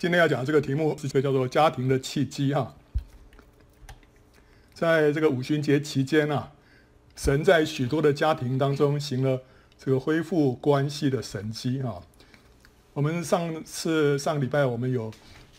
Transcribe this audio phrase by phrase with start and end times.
[0.00, 2.74] 今天要讲的这个题目是这个叫做家庭的契机哈。
[4.72, 6.52] 在这个五旬节期间啊，
[7.14, 9.42] 神在许多的家庭当中行了
[9.78, 12.02] 这个恢复关系的神迹哈。
[12.94, 15.12] 我们上次上个礼拜我们有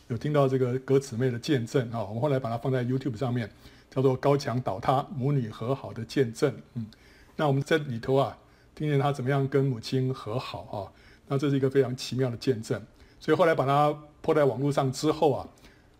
[0.07, 3.47] 有听到这个葛姊妹的见证啊，我们后来把它放在 YouTube 上面，
[3.91, 6.51] 叫做高墙倒塌，母女和好的见证。
[6.73, 6.87] 嗯，
[7.35, 8.35] 那我们在里头啊，
[8.73, 10.89] 听见她怎么样跟母亲和好啊，
[11.27, 12.81] 那这是一个非常奇妙的见证。
[13.21, 15.47] 所以后来把它泼在网络上之后啊，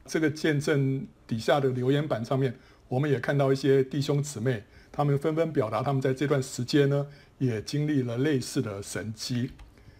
[0.05, 7.05] 这个见证底下的留言板上面，我们也看到一些弟兄姊妹，他们纷纷表达他们在这段时间呢，
[7.37, 9.51] 也经历了类似的神迹。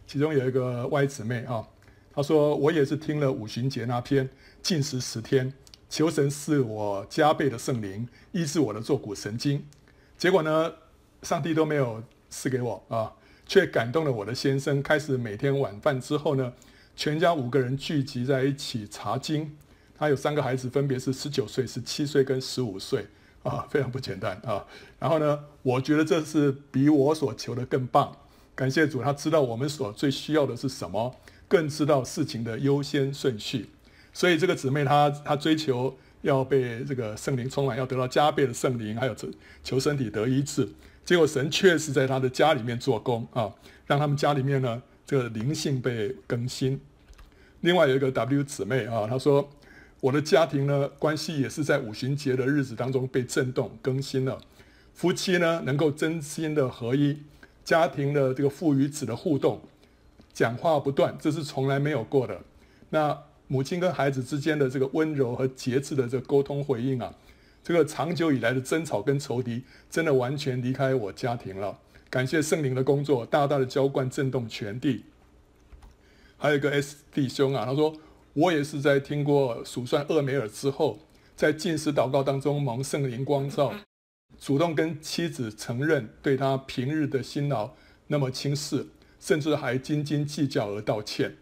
[0.08, 1.68] 其中有一个歪姊妹啊，
[2.12, 4.28] 她说：“我也是听了五旬节那篇，
[4.64, 5.54] 禁食十天，
[5.88, 9.64] 求神赐我加倍的圣灵，医治我的坐骨神经。
[10.18, 10.74] 结果呢，
[11.22, 13.14] 上帝都没有赐给我啊，
[13.46, 16.52] 却感动了我的先生，开始每天晚饭之后呢。”
[16.96, 19.56] 全家五个人聚集在一起查经，
[19.98, 23.08] 他有三个孩子，分别是十九岁、十七岁跟十五岁，
[23.44, 24.66] 啊，非常不简单啊。
[25.00, 28.16] 然后呢，我觉得这是比我所求的更棒。
[28.54, 31.16] 感谢主，他知道我们所最需要的是什么，
[31.48, 33.70] 更知道事情的优先顺序。
[34.14, 39.16] 所以这个姊妹她她追求要被这个圣灵充满，要得到加倍的圣灵，还有
[39.64, 40.70] 求身体得医治。
[41.04, 43.52] 结果神确实在他的家里面做工啊，
[43.88, 44.84] 让他们家里面呢。
[45.12, 46.80] 这个灵性被更新。
[47.60, 49.50] 另外有一个 W 姊妹啊，她说
[50.00, 54.42] ：“我的家庭呢，关系也是在五旬节的日子当中被震动更新了。
[54.94, 57.18] 夫妻呢，能够真心的合一，
[57.66, 59.60] 家庭的这个父与子的互动，
[60.32, 62.40] 讲话不断，这是从来没有过的。
[62.92, 67.14] 那母亲跟孩子之间的这个温柔和节制的这个沟通回应啊，
[67.62, 71.78] 这个长久以来的争吵跟仇敌，真的完全离开我家庭了。”
[72.12, 75.06] 感谢圣灵的工作，大大的浇灌震动全地。
[76.38, 77.96] 还有一个 S 弟兄啊，他说
[78.34, 81.00] ：“我也是在听过数算厄梅尔之后，
[81.38, 83.74] 在进食祷告当中蒙圣灵光照，
[84.38, 87.72] 主动跟妻子承认对他平日的辛劳
[88.08, 88.88] 那么轻视，
[89.18, 91.38] 甚至还斤斤计较而道歉。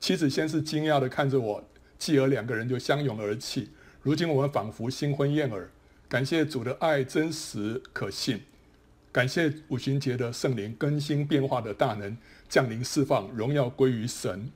[0.00, 1.64] 妻子先是惊讶的看着我，
[1.98, 3.68] 继而两个人就相拥而泣。
[4.00, 5.68] 如今我们仿佛新婚燕尔。
[6.08, 8.40] 感谢主的爱真实可信。”
[9.16, 12.14] 感谢五旬节的圣灵更新变化的大能
[12.50, 14.50] 降临释放，荣耀归于神。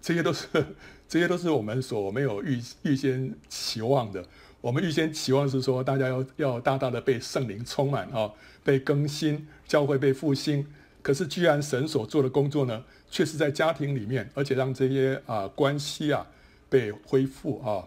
[0.00, 0.46] 这些都是
[1.08, 4.24] 这些都是我们所没有预预先期望的。
[4.60, 8.30] 我们预先期望是说，大家要要大大的被圣灵充满啊，
[8.62, 10.64] 被更新，教会被复兴。
[11.02, 16.24] 可是居然神所做的工作呢，却是在家庭里面，而且让这些啊关系啊
[16.68, 17.82] 被恢复啊。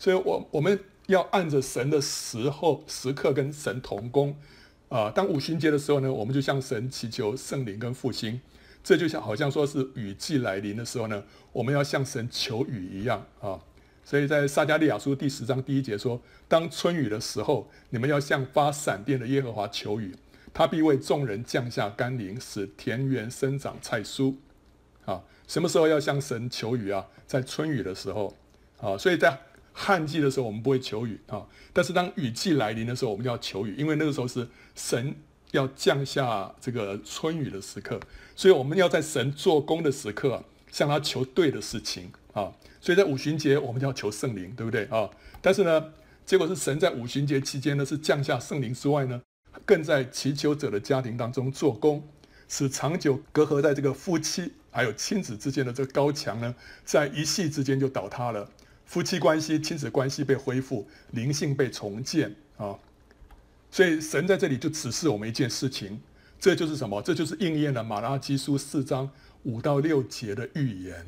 [0.00, 4.34] 所以我我们要按着神的时候时刻跟神同工。
[4.90, 8.40] 啊，当五旬节的时候呢，我们就向神祈求圣灵跟复兴，
[8.82, 13.60] 这就像好像说是雨季来临的时候呢，我们要向神求雨一样啊。
[14.02, 20.12] 所以在撒迦利亚书第十章第一节说：“当春雨的时候，你们要向发闪电的耶和华求雨，
[20.52, 24.34] 他必为众人降下甘霖，使田园生长菜蔬。”
[25.06, 27.06] 啊，什么时候要向神求雨啊？
[27.28, 28.36] 在春雨的时候
[28.80, 29.38] 啊，所以在。
[29.82, 35.14] 旱季的时候，我们不会求雨啊，但是当雨季来临的时候，我们就要求雨，因为那个时候是神
[35.52, 37.98] 要降下这个春雨的时刻，
[38.36, 42.52] 所以我们要在神做工的时刻向他求对的事情啊。
[42.78, 45.08] 所以在五旬节，我们就要求圣灵，对不对啊？
[45.40, 45.92] 但是呢，
[46.26, 49.22] 结果是神在五旬节期间呢，是降下圣灵之外呢，
[49.64, 52.06] 更在祈求者的家庭当中做工，
[52.48, 56.54] 使长久隔阂在这个夫妻还有亲子之间的这个高墙呢，
[56.84, 58.50] 在一夕之间就倒塌了。
[58.90, 62.76] 夫妻关系、亲子关系被恢复，灵性被重建啊！
[63.70, 66.00] 所以神在这里就指示我们一件事情，
[66.40, 67.00] 这就是什么？
[67.00, 69.08] 这就是应验了马拉基书四章
[69.44, 71.06] 五到六节的预言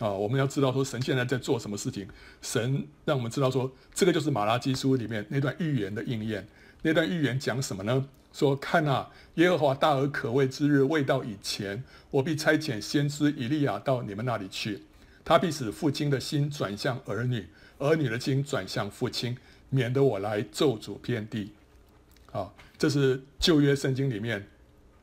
[0.00, 0.10] 啊！
[0.10, 2.06] 我们要知道说神现在在做什么事情，
[2.42, 6.46] 神让我们知道说这个就是马拉基书里面那段预言的应验。
[6.82, 8.06] 那段预言讲什么呢？
[8.34, 14.82] 说看啊，耶和华大而可畏之日未到以前，我必差遣先知以利亚到你们那里去。
[15.24, 17.46] 他必使父亲的心转向儿女，
[17.78, 19.36] 儿女的心转向父亲，
[19.70, 21.52] 免得我来咒诅遍地。
[22.30, 24.46] 啊，这是旧约圣经里面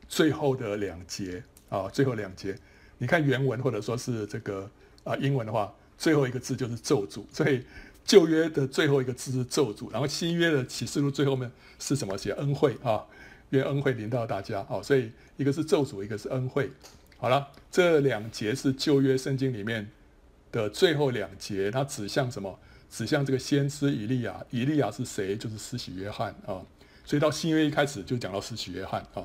[0.08, 2.56] 最后的两节啊，最后两节。
[2.98, 4.70] 你看原文或者说是这个
[5.02, 7.24] 啊英文的话，最后一个字就是咒诅。
[7.32, 7.64] 所以
[8.04, 12.16] 旧约的最后一个字是咒诅，然后新约的启示录最后面是什么？
[12.16, 13.02] 写恩惠啊，
[13.50, 14.64] 愿恩惠临到大家。
[14.68, 16.70] 哦，所以一个是咒诅，一个是恩惠。
[17.16, 19.90] 好了，这两节是旧约圣经里面。
[20.52, 22.58] 的最后两节，它指向什么？
[22.90, 24.44] 指向这个先知以利亚。
[24.50, 25.34] 以利亚是谁？
[25.34, 26.60] 就是施洗约翰啊。
[27.04, 29.24] 所以到新约一开始就讲到施洗约翰啊。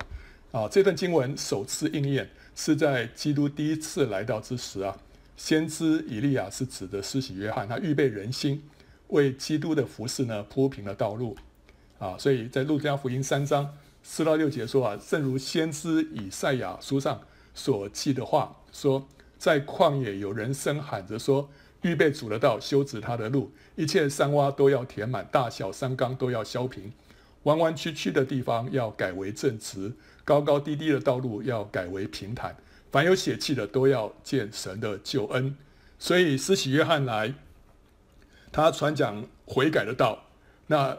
[0.53, 4.97] 啊，这段经文首次应验是在基督第一次来到之时啊。
[5.35, 8.63] 先知以利亚是指的施洗约翰，他预备人心，
[9.09, 11.37] 为基督的服事呢铺平了道路
[11.99, 12.17] 啊。
[12.17, 17.21] 所以在路加福音三章四到六节说啊，正如先知以赛亚书上
[17.53, 19.07] 所记的话说，
[19.37, 21.49] 在旷野有人声喊着说，
[21.81, 26.91] 预备主的道，修直他的路，一切山洼都要填满，大小山冈都要削平，
[27.43, 29.93] 弯弯曲曲的地方要改为正直，
[30.25, 32.55] 高高低低的道路要改为平坦。
[32.91, 35.55] 凡有血气的都要见神的救恩，
[35.99, 37.33] 所以施洗约翰来，
[38.51, 40.23] 他传讲悔改的道，
[40.67, 40.97] 那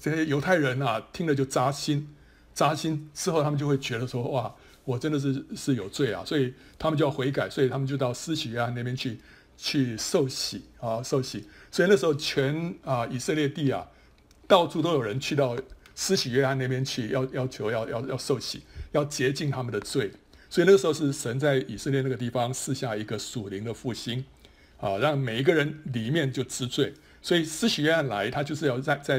[0.00, 2.14] 这些犹太人啊听了就扎心，
[2.54, 4.54] 扎心之后他们就会觉得说，哇，
[4.86, 9.18] 我真的是是有罪啊，所以他们就要悔改，所以他们就到施洗约翰那边去
[9.58, 13.84] 去受洗啊，受洗，所以那时候全啊以色列地啊，
[14.46, 15.58] 到处都有人去到
[15.96, 18.62] 施洗约翰那边去，要要求要要要受洗，
[18.92, 20.12] 要洁净他们的罪。
[20.48, 24.24] 所以那个时候是神在以色列那个地方赐下一个属灵的复兴，
[24.78, 26.94] 啊，让每一个人里面就知罪。
[27.20, 29.18] 所以施洗约翰来，他就是要在在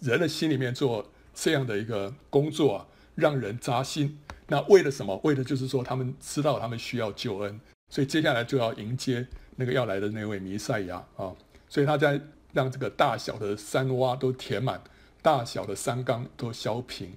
[0.00, 4.18] 人的心里面做这样的一个工作啊，让人扎心。
[4.48, 5.20] 那为了什么？
[5.24, 9.26] 为的就是说他们知道他们需要救恩，所以接下来就要迎接
[9.56, 11.32] 那个要来的那位弥赛亚啊。
[11.68, 12.20] 所以他在
[12.52, 14.80] 让这个大小的山洼都填满，
[15.22, 17.12] 大小的山冈都削平。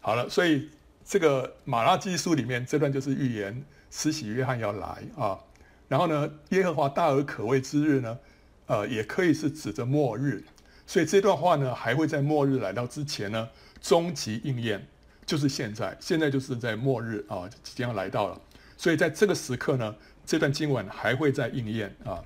[0.00, 0.68] 好了，所以。
[1.08, 5.38] 这个马拉基书里面这段就是预言施洗约翰要来啊，
[5.86, 8.18] 然后呢，耶和华大而可畏之日呢，
[8.66, 10.42] 呃，也可以是指着末日，
[10.84, 13.48] 所以这段话呢还会在末日来到之前呢，
[13.80, 14.88] 终极应验，
[15.26, 18.40] 就是现在，现在就是在末日啊即将要来到了，
[18.76, 19.94] 所以在这个时刻呢，
[20.24, 22.24] 这段经文还会再应验啊。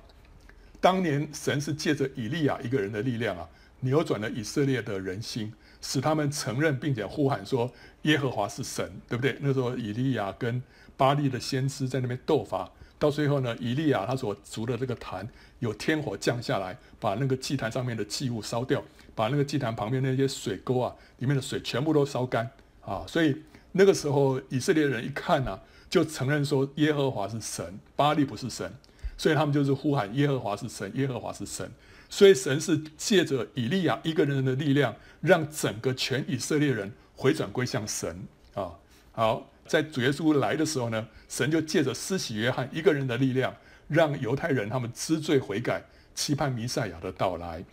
[0.79, 3.49] 当年神是借着以利亚一个人的力量啊，
[3.81, 5.51] 扭转了以色列的人心。
[5.83, 9.35] 使他们承认并且呼喊说耶和华是神，对不对？
[9.39, 10.61] 那时候以利亚跟
[10.95, 15.27] 巴力的先知在那边斗法，到最后呢，以利亚他所筑的这个坛
[15.57, 18.83] 有天火降下来，把那个祭坛上面的祭物烧掉，
[19.15, 22.47] 把那个祭坛旁边那些水沟啊里面的水全部都烧干
[22.91, 23.05] 啊！
[23.07, 23.41] 所以
[23.71, 25.59] 那个时候以色列人一看呢、啊，
[25.89, 28.69] 就承认说耶和华是神，巴力不是神，
[29.17, 31.71] 所以他们就是呼喊耶和华是神，耶和华是神。
[32.09, 38.73] 所以神是借着以利亚一个人的力量，让整个全以色列人回转归向神啊。
[39.13, 43.55] 好，在主耶稣来的时候呢，神就借着施洗约翰一个人的力量，
[43.87, 47.63] 让犹太人他们知罪悔改，期盼弥赛亚的到来。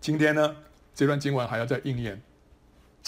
[0.00, 0.56] 今天呢，
[0.92, 2.20] 这段经文还要再应验。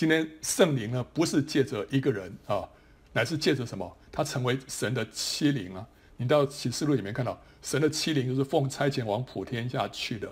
[0.01, 2.67] 今天圣灵呢，不是借着一个人啊，
[3.13, 3.99] 乃是借着什么？
[4.11, 5.87] 他成为神的七灵啊。
[6.17, 7.39] 你到启示录里面看到。
[7.61, 10.27] 神的七灵就是奉差遣往普天下去的。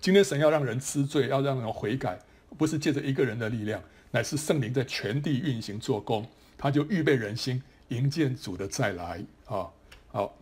[0.00, 2.18] 今天神要让人知罪，要让人悔改，
[2.58, 3.80] 不是借着一个人的力量，
[4.10, 6.28] 乃是圣灵在全地运行做工。
[6.58, 9.70] 他就预备人心，迎接主的再来啊！
[10.08, 10.36] 好，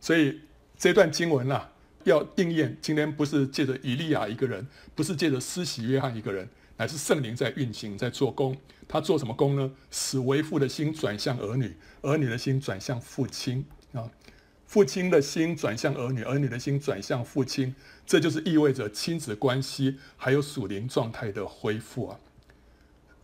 [0.00, 0.40] 所以
[0.78, 1.68] 这段经文啊，
[2.04, 2.78] 要应验。
[2.80, 4.64] 今天不是借着以利亚一个人，
[4.94, 8.56] 不是借着施洗约翰一个人，乃是圣灵在运行，在做工。
[8.88, 9.72] 他做什么工呢？
[9.90, 14.10] 使为父的心转向儿女，儿女的心转向父亲啊。
[14.66, 17.74] 父亲的心转向儿女，儿女的心转向父亲，
[18.04, 22.18] 这就是意味着亲子关系还有属灵状态的恢复啊！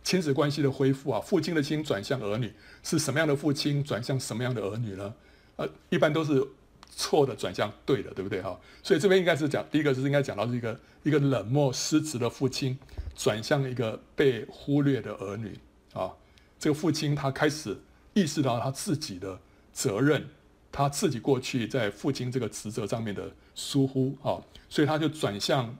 [0.03, 5.13] 亲子关系的恢复啊，父亲的心转向儿女，是什么样的父亲转向什么样的儿女呢？
[5.57, 6.41] 呃，一般都是
[6.89, 8.57] 错的转向对的，对不对哈？
[8.81, 12.77] 所以这边应该是讲，第一个是应该讲到是一个一个冷漠失职的父亲
[13.15, 15.57] 转向一个被忽略的儿女
[15.93, 16.11] 啊。
[16.59, 17.77] 这个父亲他开始
[18.13, 19.39] 意识到他自己的
[19.71, 20.27] 责任。
[20.75, 25.77] 他自己过去在父亲这个职责上面的疏忽啊，所以他就转向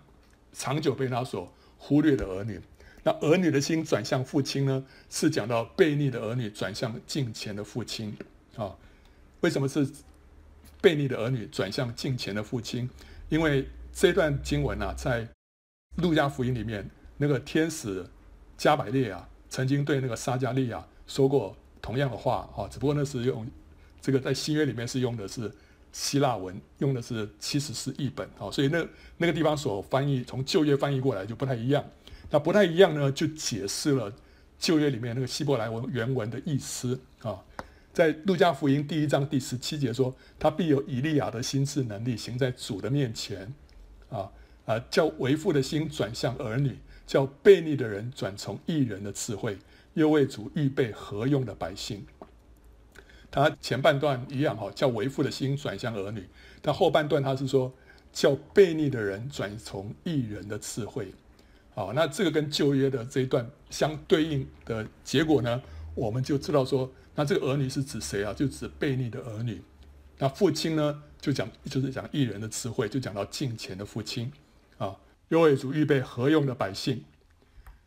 [0.52, 2.62] 长久被他所忽略的儿女。
[3.02, 8.16] 那儿女的心转向父亲呢，是讲到悖逆的儿女转向敬虔的父亲
[8.56, 8.76] 啊。
[9.42, 9.84] 为什么是
[10.80, 12.88] 悖逆的儿女转向敬虔的父亲？
[13.30, 15.28] 因为这段经文啊，在
[15.96, 16.88] 路加福音里面，
[17.18, 18.06] 那个天使
[18.58, 23.48] 加百列啊，曾经对那个撒迦利亚说过同样的话啊，只不过那是用。
[24.02, 25.50] 这个在新约里面是用的是
[25.94, 28.86] 希腊文，用的是七十士译本啊，所以那
[29.18, 31.82] 那个地方所翻译从旧约翻译过来就不太一样。
[32.30, 34.12] 那不太一样呢，就解释了
[34.60, 37.40] 旧约里面那个希伯来文原文的意思啊。
[37.94, 43.54] 在路加福音第一章第十七节说，他必有以利亚的心智能力行在主的面前
[44.10, 44.30] 啊
[44.66, 49.58] 啊，叫为父的心转向儿女，叫悖逆的人转从义人的智慧，
[49.94, 52.06] 又为主预备合用的百姓。
[53.30, 56.24] 他前半段一样哈，叫为父的心转向儿女，
[56.62, 57.74] 但后半段他是说
[58.12, 61.12] 叫悖逆的人转从义人的智慧，
[61.74, 65.60] 好，那这个跟旧约的这一段相对应的结果呢，
[65.96, 68.32] 我们就知道说，那这个儿女是指谁啊？
[68.32, 69.60] 就指悖逆的儿女，
[70.20, 74.32] 那父亲呢，就讲就是讲义人的词汇，就讲到敬虔的父亲
[74.78, 74.96] 啊，
[75.34, 77.04] 又为主预备合用的百姓。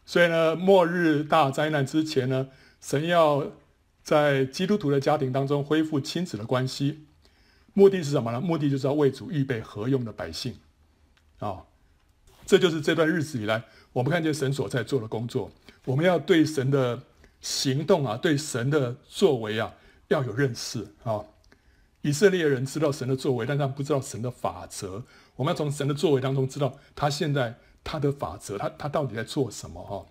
[0.05, 2.49] 所以呢，末日大灾难之前呢，
[2.81, 3.53] 神要
[4.03, 7.07] 在基督徒的家庭当中恢复亲子的关系，
[7.73, 8.41] 目的是什么呢？
[8.41, 10.57] 目的就是要为主预备合用的百姓
[11.39, 11.63] 啊。
[12.45, 13.63] 这就是这段日子以来，
[13.93, 15.51] 我们看见神所在做的工作。
[15.85, 17.03] 我们要对神的
[17.41, 19.75] 行动啊，对神的作为啊，
[20.09, 21.25] 要有认识啊。
[22.03, 25.03] 以色列人知道神的作为，但他们不知道神的法则。
[25.37, 30.05] 我们要从神的作为当中知道他现在他的法则，他他到底在做什么哈？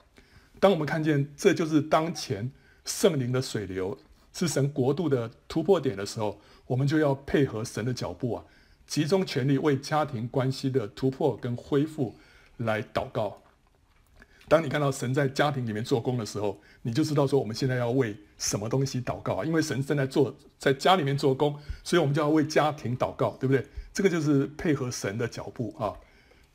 [0.59, 2.49] 当我们看见这就是当前
[2.85, 3.97] 圣灵的水流
[4.33, 8.43] 是神国度的突破点的时候，我们就要配合神的脚步啊，
[8.87, 12.15] 集中全力为家庭关系的突破跟恢复
[12.57, 13.41] 来祷告。
[14.47, 19.43] 当你看到神在家庭里面做工的时候，你就知道说我们现在要为什么东西祷告啊？
[19.43, 23.65] 因为神正在做在家里面做工，所以我们就要为家庭祷告，对不对？
[23.95, 25.95] 这个就是配合神的脚步啊。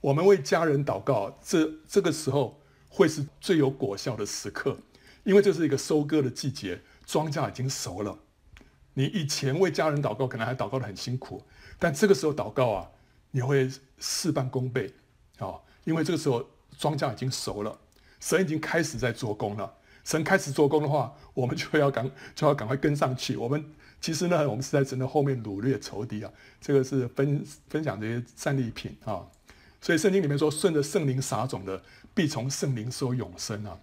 [0.00, 4.76] 我们为家人祷告，这这个时候会是最有果效的时刻，
[5.24, 8.18] 因为这是一个收割的季节，庄稼已经熟了。
[8.92, 11.42] 你以前为家人祷告，可能还祷告得很辛苦，
[11.78, 12.90] 但这个时候祷告啊，
[13.30, 14.92] 你会事半功倍
[15.38, 16.46] 啊，因为这个时候。
[16.78, 17.78] 庄稼已经熟了，
[18.20, 19.70] 神已经开始在做工了。
[20.02, 23.36] 神开始做工的话，我们就要赶就要赶快跟上去。
[23.36, 23.62] 我们
[24.00, 26.32] 其实呢，我们是在神的后面掳掠仇敌啊。
[26.60, 29.26] 这个是分分享这些战利品啊。
[29.80, 31.82] 所以圣经里面说，顺着圣灵撒种的，
[32.14, 33.78] 必从圣灵收永生啊。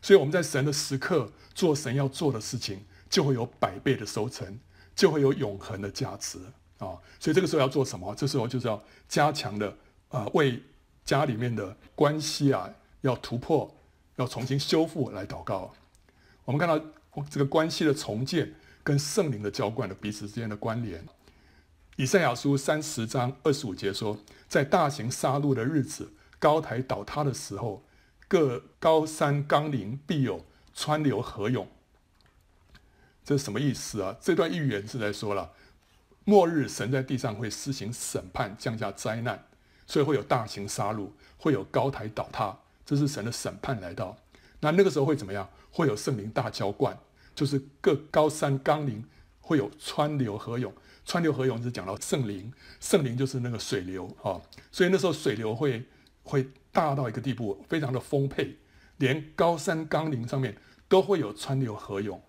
[0.00, 2.80] 所以我们在神的时刻做神要做的事情，
[3.10, 4.58] 就会有百倍的收成，
[4.94, 6.38] 就会有永恒的价值
[6.78, 6.98] 啊。
[7.18, 8.14] 所以这个时候要做什么？
[8.14, 9.76] 这时候就是要加强的
[10.08, 10.62] 啊、为。
[11.06, 12.68] 家里面的关系啊，
[13.02, 13.72] 要突破，
[14.16, 15.72] 要重新修复来祷告。
[16.44, 16.76] 我们看到
[17.30, 18.52] 这个关系的重建
[18.86, 21.04] 跟圣灵的浇灌的彼此之间的关联。
[21.96, 24.16] 以赛亚书三十章二十五节说，
[24.46, 27.82] 在大型杀戮的日子，高台倒塌的时候，
[28.28, 31.66] 各高山冈陵必有川流河涌。
[33.24, 34.16] 这是什么意思啊？
[34.20, 35.50] 这段预言是在说了，
[36.22, 39.48] 末日神在地上会施行审判，降下灾难。
[39.88, 44.16] 所以会有大型杀戮，会有高台倒塌，这是神的审判来到。
[44.60, 45.50] 那那个时候会怎么样？
[45.72, 46.96] 会有圣灵大浇灌，
[47.36, 49.04] 就是各高山冈陵
[49.40, 50.72] 会有川流河涌。
[51.04, 54.40] 川流河涌是讲到圣灵，圣灵就是那个水流啊。
[54.72, 55.84] 所以那时候水流会
[56.24, 58.56] 会大到一个地步，非常的丰沛，
[58.96, 60.56] 连高山冈陵上面
[60.88, 62.20] 都会有川流河涌。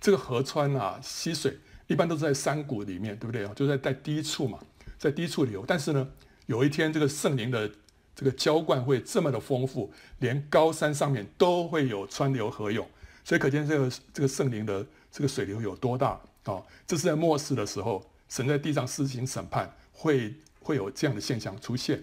[0.00, 3.52] 这个河川啊，溪水一般都是在山谷里面，对不对啊？
[3.54, 4.58] 就在在低处嘛，
[4.96, 5.64] 在低处流。
[5.66, 6.08] 但是呢，
[6.46, 7.70] 有一天，这个圣灵的
[8.14, 12.88] 这个浇灌会这么的丰富，连高山上面都会有川流河涌，
[13.24, 22.02] 所以可见这个这个圣灵的这个水流有多大啊、这是在末世的时候，神在地上施行审判，会会有这样的现象出现。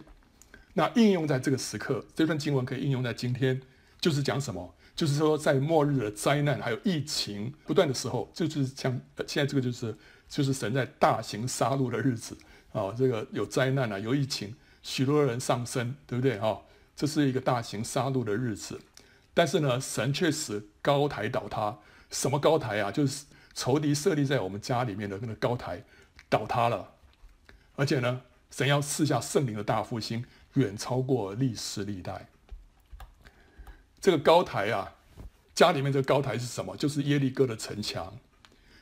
[0.74, 3.62] 那应用在这个时刻，这段经文可以应用在今天，
[4.00, 4.74] 就是讲什么？
[4.96, 9.96] 就是说，在末日的灾难还有疫情不断的时候，就是像现在这个就是
[10.28, 12.36] 就是神在大型杀戮的日子。
[12.72, 16.40] 哦，这个有灾难啊，有疫情，许多人丧生，对不对？
[16.40, 16.60] 哈、
[16.96, 18.80] 这是一个大型杀戮的日子。
[19.34, 21.80] 但是呢，神却使高台倒塌。
[22.10, 22.92] 什么高台啊？
[22.92, 25.84] 就是仇敌设立在我们家里面的那个高台
[26.30, 26.96] 倒塌了。
[27.76, 32.28] 而且呢，神要赐下圣灵的大复兴，远超过历史历代。
[34.00, 34.96] 这个高台啊，
[35.56, 36.76] 家里面这个高台是什么？
[36.76, 38.18] 就是耶利哥的城墙，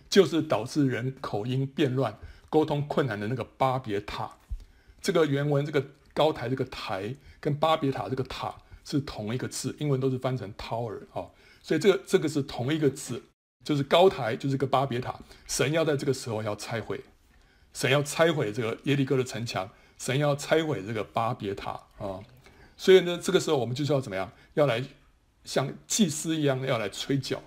[0.10, 2.18] 就是导致人口音变乱。
[2.52, 4.32] 沟通困难的那个巴别塔，
[5.00, 8.56] 这个原文这个高台这个台跟巴别塔这个塔
[8.90, 11.28] 是同一个字，英文都是翻成 tower 啊、
[11.62, 13.22] 所以这个这个是同一个字，
[13.64, 17.00] 就是高台就是个巴别塔，神要在这个时候要拆毁，
[17.74, 22.20] 神要拆毁这个耶利哥的城墙，神要拆毁这个巴别塔啊、
[22.78, 24.32] 所以呢，这个时候我们就是要怎么样？
[24.56, 24.84] 要来
[25.44, 27.42] 像祭司一样要来吹角，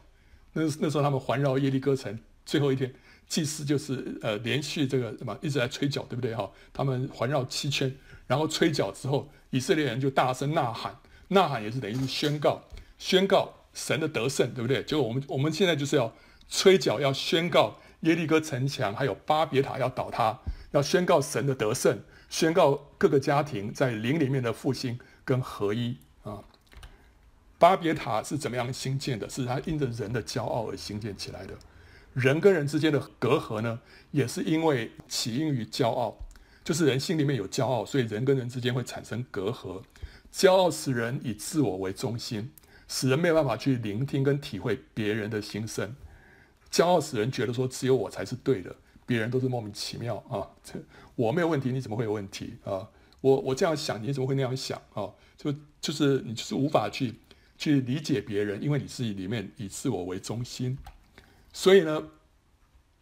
[0.52, 2.94] 那那时候他们环绕耶利哥城最后一天。
[3.28, 6.50] 祭司就是呃连续这个什么一直在吹角，对不对哈？
[6.70, 7.90] 他们环绕七圈，
[8.26, 10.94] 然后吹角之后，以色列人就大声呐喊，
[11.32, 12.62] 呐喊也是等于是宣告，
[12.98, 14.82] 宣告神的得胜，对不对？
[14.82, 16.12] 就我们我们现在就是要
[16.48, 20.38] 吹角，要宣告耶利哥城墙还有巴别塔要倒塌，
[20.72, 26.44] 要宣告神的得胜，宣告各个家庭在灵里面的复兴跟合一啊。
[27.58, 29.28] 巴别塔是怎么样兴建的？
[29.30, 31.54] 是它因着人的骄傲而兴建起来的。
[32.12, 36.18] 人跟人之间的隔阂呢，也是因为起因于骄傲，
[36.64, 39.80] 就是人心里面有骄傲，所以人跟人之间会产生隔阂。
[40.32, 42.50] 骄傲使人以自我为中心，
[42.88, 45.94] 使人没有办法去聆听跟体会别人的心声。
[46.70, 48.74] 骄傲使人觉得说只有我才是对的，
[49.04, 50.48] 别人都是莫名其妙啊。
[50.64, 50.80] 这
[51.14, 52.88] 我没有问题，你怎么会有问题啊？
[53.20, 55.12] 我我这样想，你怎么会那样想啊？
[55.36, 57.14] 就就是你就是无法去
[57.58, 60.78] 去理解别人，因为你自己里面以自我为中心。
[61.52, 62.02] 所以呢，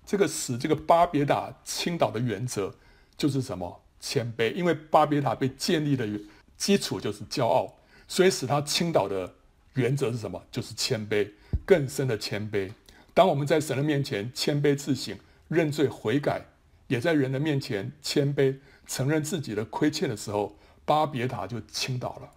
[0.04, 2.74] 这个使这个巴别塔倾倒的原则
[3.16, 3.82] 就是什么？
[4.00, 4.52] 谦卑。
[4.52, 6.20] 因为巴别塔被建立的原
[6.60, 7.74] 基础就是骄傲，
[8.06, 9.32] 所以使他倾倒的
[9.72, 10.42] 原则是什么？
[10.52, 11.26] 就是谦卑，
[11.64, 12.70] 更深的谦卑。
[13.14, 16.44] 当我们在神的面前谦卑自省、认罪悔改，
[16.86, 18.58] 也在人的面前谦卑。
[18.86, 22.30] 承认自己的亏欠的时候，巴别塔就倾倒了。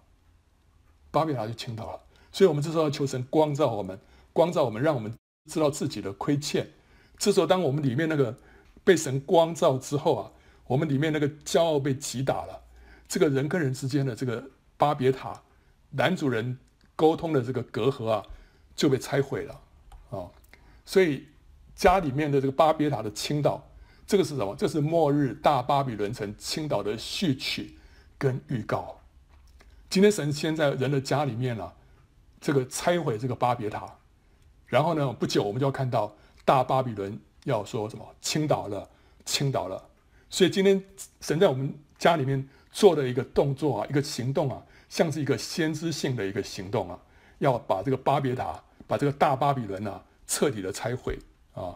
[1.10, 2.00] 巴别塔就倾倒了，
[2.32, 3.98] 所以，我们这时候要求神光照我们，
[4.32, 5.12] 光照我们，让我们
[5.50, 6.70] 知道自己的亏欠。
[7.18, 8.34] 这时候，当我们里面那个
[8.84, 10.32] 被神光照之后啊，
[10.66, 12.62] 我们里面那个骄傲被击打了，
[13.14, 14.44] 这个人跟人之间的这个
[14.76, 15.40] 巴别塔，
[15.90, 16.58] 男主人
[16.96, 18.26] 沟通的这个隔阂啊，
[18.74, 19.60] 就被拆毁了
[20.10, 20.26] 啊。
[20.84, 21.24] 所以，
[21.76, 23.64] 家里面的这个巴别塔的倾倒。
[24.04, 24.56] 这个是什么？
[24.56, 27.78] 这是末日大巴比伦城倾倒的序曲
[28.18, 28.98] 跟预告。
[29.88, 31.74] 今天神先在人的家里面了、啊，
[32.40, 33.96] 这个拆毁这个巴别塔，
[34.66, 36.12] 然后呢，不久我们就要看到
[36.44, 38.90] 大巴比伦要说什么倾倒了，
[39.24, 39.80] 倾倒了。
[40.28, 40.82] 所以今天
[41.20, 46.98] 神在我们家里面做的一个动作啊，一个行动啊，像是一个先知性的一个行动啊，
[47.38, 51.20] 要把这个巴别塔，把这个大巴比伦啊彻底的拆毁
[51.52, 51.72] 啊。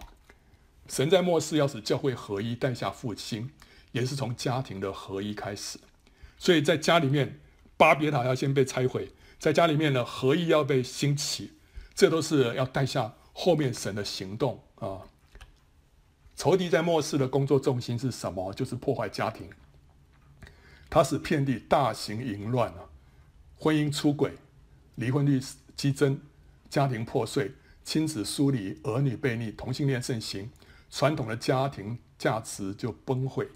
[0.89, 3.51] 神在末世要使教会合一，带下复兴，
[3.93, 5.79] 也是从家庭的合一开始。
[6.37, 7.39] 所以在家里面，
[7.77, 11.53] 巴别塔要先被拆毁，在家里面呢，合一要被兴起，
[11.95, 15.03] 这都是要带下后面神的行动啊。
[16.35, 18.53] 仇敌在末世的工作重心是什么？
[18.53, 19.49] 就是破坏家庭，
[20.91, 22.89] 他使遍地大型淫乱啊，
[23.57, 24.33] 婚姻出轨，
[24.95, 25.41] 离婚率
[25.77, 26.19] 激增，
[26.71, 27.53] 家庭破碎，
[27.85, 30.51] 亲子疏离，儿女悖逆，同性恋盛行。
[30.91, 33.47] 传统的家庭价值就崩溃，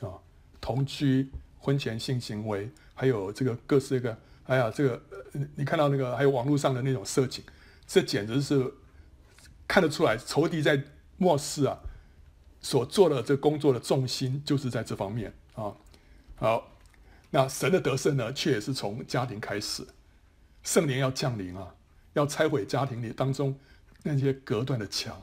[0.00, 0.22] 啊，
[0.60, 5.02] 同居、婚前性行为，还有这个各式各样，哎呀，这个
[5.56, 7.42] 你看到那个，还有网络上的那种色情，
[7.88, 8.72] 这简直是
[9.66, 10.80] 看得出来，仇敌在
[11.16, 11.76] 末世啊
[12.60, 15.34] 所做的这工作的重心就是在这方面。
[16.36, 16.76] 好，
[17.30, 19.86] 那神的得胜呢，却也是从家庭开始，
[20.62, 21.74] 圣灵要降临啊，
[22.14, 23.58] 要拆毁家庭里当中
[24.02, 25.20] 那些隔断的墙。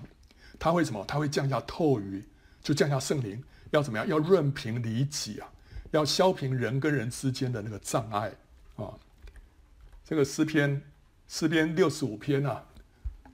[0.58, 1.04] 他会什么？
[1.08, 2.24] 他会降下透雨，
[2.62, 4.08] 就降下圣灵，要怎么样？
[4.08, 5.52] 要润平离己啊，
[5.92, 8.32] 要削平人跟人之间的那个障碍
[8.76, 8.94] 啊。
[10.06, 10.82] 这个诗篇，
[11.28, 12.66] 诗篇六十五篇啊，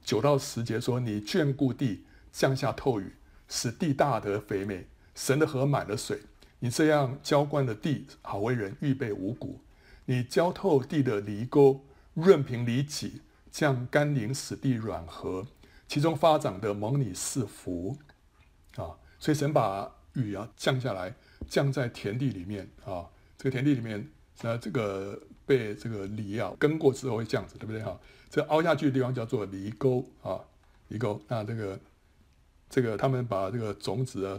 [0.04, 3.14] 九到十节说：“你眷顾地，降下透雨，
[3.50, 4.88] 使地大得肥美。
[5.14, 6.22] 神的河满了水，
[6.60, 9.62] 你这样浇灌的地，好为人预备五谷。
[10.06, 15.48] 你浇透地的犁沟，润平犁脊，降甘霖，使地软和。”
[15.88, 17.98] 其中发长的蒙你赐福，
[18.76, 21.16] 啊，所以神把雨啊降下来，
[21.48, 24.06] 降在田地里面啊，这个田地里面，
[24.42, 27.98] 那，这个被这个犁啊耕过之后会这样子，对不对哈？
[28.30, 30.42] 这凹下去的地方叫做犁沟啊，
[30.90, 31.22] 犁沟。
[31.30, 31.80] 那这个
[32.70, 34.38] 这个他们把这个种子啊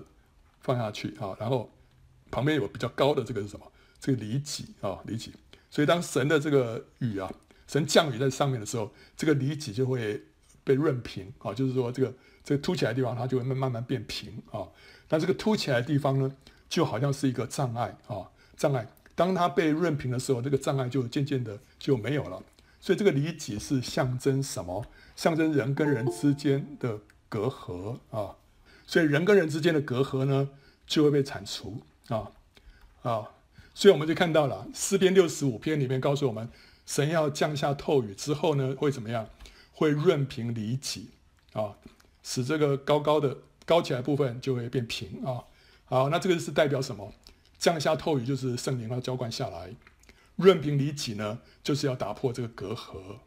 [0.61, 1.70] 放下去啊，然后
[2.30, 3.70] 旁边有比较高的这个是什么？
[4.00, 5.32] 这个犁脊啊，犁脊。
[5.70, 7.32] 所以当神的这个雨啊，
[7.66, 10.22] 神降雨在上面的时候，这个犁脊就会。
[10.64, 12.14] 被润平啊，就是说这个
[12.44, 14.68] 这个凸起来的地方，它就会慢慢慢变平啊。
[15.08, 16.30] 但这个凸起来的地方呢，
[16.68, 18.86] 就好像是一个障碍啊，障碍。
[19.14, 22.42] 当它被润平的时候，这个障碍就渐渐的就没有了。
[22.80, 24.84] 所以这个离脊是象征什么？
[25.16, 28.36] 象征人跟人之间的隔阂啊。
[28.86, 30.50] 所以人跟人之间的隔阂呢，
[30.86, 32.32] 就会被铲除啊
[33.02, 33.28] 啊。
[33.74, 36.50] 所以我们就看到了诗篇六十五篇里面告诉我们，
[36.84, 39.28] 神要降下透雨之后呢，会怎么样？
[39.72, 41.10] 会润平离己
[41.52, 41.76] 啊，
[42.24, 45.44] 使这个高高的高起来部分就会变平啊。
[45.84, 47.12] 好，那这个是代表什么？
[47.56, 49.70] 降下透雨就是圣灵要浇灌下来，
[50.34, 53.18] 润平离己呢，就是要打破这个隔阂。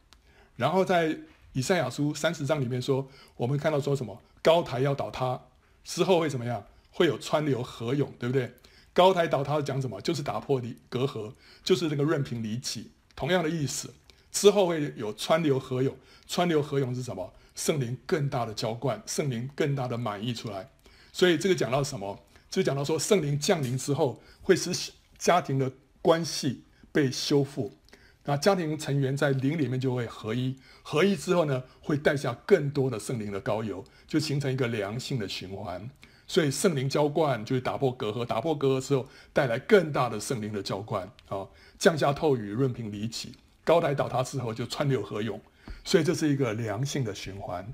[0.58, 1.18] 然后在
[1.54, 4.22] 以赛亚书三十章里面说，我们看到说什么？
[4.42, 5.40] 高台要倒塌
[5.86, 6.66] 之后会怎么样？
[6.92, 8.54] 会有川流河涌，对不对？
[8.94, 10.02] 高台倒塌讲什么？
[10.02, 13.94] 就是打破离隔阂，就是这个润平离己，同样的意思。
[14.32, 15.96] 之后会有川流河涌，
[16.28, 17.34] 川流河涌是什么？
[17.54, 20.70] 圣灵更大的浇灌，圣灵更大的满溢出来。
[21.12, 22.20] 所以这个讲到什么？
[22.50, 27.78] 就讲到说圣灵降临之后，会使家庭的关系被修复。
[28.24, 35.90] 那家庭成员在灵里面就会合一，合一之后呢，会带下更多的圣灵的膏油，就形成一个良性的循环。
[36.32, 41.46] 所以圣灵浇灌就是打破隔阂，打破隔阂之后带来更大的圣灵的浇灌啊，
[41.78, 43.34] 降下透雨，润平离奇。
[43.66, 45.38] 高台倒塌之后就川流河涌，
[45.84, 47.68] 所以这是一个良性的循环。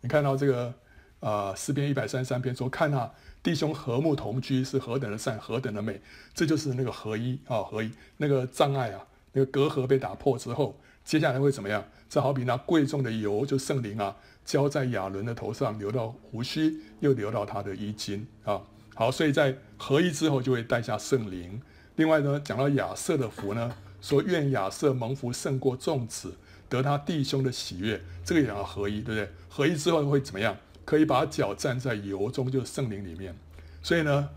[0.00, 0.72] 你看到这个
[1.20, 6.00] 啊诗篇一百三十三篇说，看啊，弟兄和睦同居是何等的善，何等的美，
[6.32, 11.84] 这就是那个合一啊，合一那个障碍啊，那个隔阂被打破之后，接下来会怎么样？
[12.08, 18.60] 这好比那贵重的油，就圣灵啊，浇在亚伦的头上，流到胡须，又流到他的衣襟啊。
[18.94, 21.60] 好，所以在合一之后就会带下圣灵。
[21.96, 26.34] 另外呢，讲到亚瑟的福呢，说愿亚瑟蒙福胜过众子，
[26.68, 28.00] 得他弟兄的喜悦。
[28.24, 29.28] 这个也要合一，对不对？
[29.48, 30.56] 合一之后会怎么样？
[30.84, 33.34] 可以把脚站在油中，就是圣灵里面。
[33.82, 34.28] 所以呢，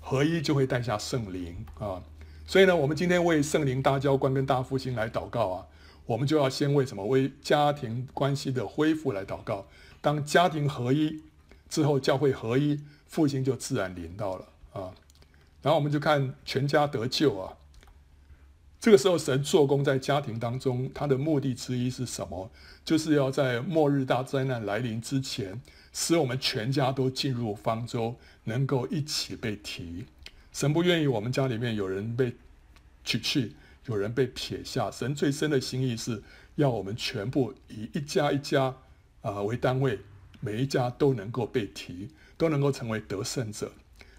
[0.00, 2.02] 合一就会带下圣灵啊。
[2.46, 5.66] 所以呢，我们今天为圣灵大教官跟大复兴来祷告啊。
[6.06, 7.04] 我们就要先为什么？
[7.04, 9.66] 为家庭关系的恢复来祷告。
[10.00, 11.22] 当家庭合一
[11.68, 14.94] 之后，教会合一，复兴就自然临到了啊。
[15.62, 17.56] 然后我们就看全家得救啊。
[18.78, 22.48] 这个时候，神做工在家庭当中，他的目的之一是什么？
[22.84, 25.60] 就是要在末日大灾难来临之前，
[25.92, 28.14] 使我们全家都进入方舟，
[28.44, 30.06] 能够一起被提。
[30.52, 32.36] 神不愿意我们家里面有人被
[33.02, 33.56] 取去。
[33.86, 36.22] 有人被撇下，神最深的心意是
[36.56, 38.74] 要我们全部以一家一家
[39.22, 40.00] 啊为单位，
[40.40, 43.72] 每一家都能够被提，都能够成为得胜者。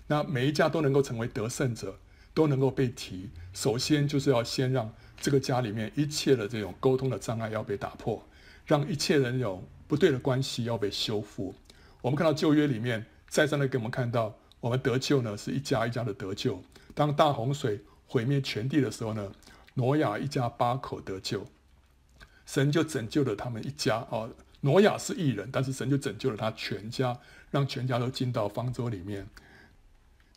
[0.08, 2.00] 那每一家都能够成为得胜者，
[2.34, 8.26] 都能够被提，首先就是要先让这个家里面一切的这种沟通的障碍要被打破，
[8.66, 11.54] 让一切人有不对的关系要被修复。
[12.02, 16.62] 我们看到旧约里面再三的给我们看到，我们得救呢是一家一家的得救。
[16.94, 19.32] 当大洪水毁灭全地的时候呢，
[19.78, 21.46] 挪亚一家八口得救，
[22.46, 24.28] 神就拯救了他们一家啊。
[24.62, 27.16] 挪亚是义人，但是神就拯救了他全家，
[27.52, 29.28] 让全家都进到方舟里面。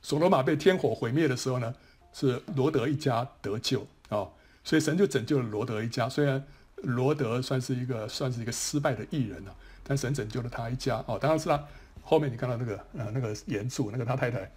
[0.02, 1.74] 所罗玛被天火毁灭的时候呢，
[2.12, 4.28] 是罗德一家得救啊，
[4.62, 6.06] 所以神就拯救了罗德一家。
[6.06, 6.46] 虽然
[6.82, 11.18] 罗德算是一个算是一个失败的义人啊，但神拯救了他一家哦。
[11.18, 11.66] 当然是他
[12.02, 14.50] 后面你看到那个呃那个盐柱那个他太太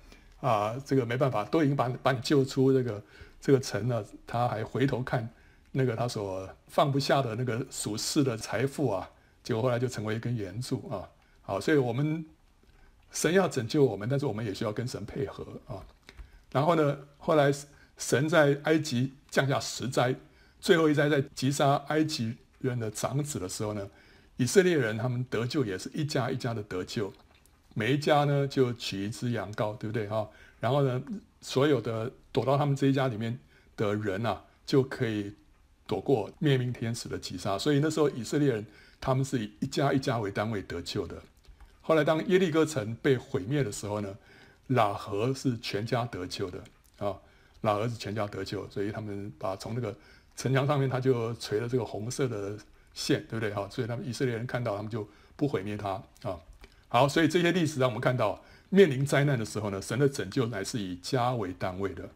[0.44, 3.02] 啊，这个没办法，都已经把把你救出这个。
[3.46, 5.28] 这个城了，他还回头看
[5.74, 9.10] 那个他所放不下的那个属世的财富啊，
[9.44, 11.04] 结果后来就成为一根圆柱啊。
[11.42, 12.26] 好，所以我们
[13.12, 15.84] 神要拯救我们，但是我们也需要跟神配合啊。
[16.54, 17.54] 然后呢，后来
[17.98, 20.16] 神在埃及降下十灾，
[20.62, 23.90] 最后一灾在击杀埃及人的长子的时候呢，
[24.38, 27.12] 以色列人他们得救也是一家一家的得救，
[27.74, 30.30] 每一家呢就取一只羊羔，对不对哈？
[30.60, 31.02] 然后呢，
[31.42, 32.12] 所有的。
[32.34, 33.38] 躲到他们这一家里面
[33.78, 35.32] 的人啊，就可以
[35.86, 37.60] 躲过灭命天使的击杀。
[37.60, 38.66] 所以那时候以色列人
[39.00, 41.22] 他们是以一家一家为单位得救的。
[41.80, 44.18] 后来当耶利哥城被毁灭的时候呢，
[44.70, 46.58] 喇合是全家得救的
[46.98, 47.16] 啊，
[47.62, 49.96] 喇合是全家得救，所以他们把从那个
[50.36, 52.58] 城墙上面他就垂了这个红色的
[52.96, 53.70] 线，对不对哈？
[53.70, 56.40] 所以他们以色列人看到他们就不毁灭他啊。
[56.94, 62.08] 好，所以这些历史让我们看到，面临灾难的时候呢，神的拯救乃是以家为单位的。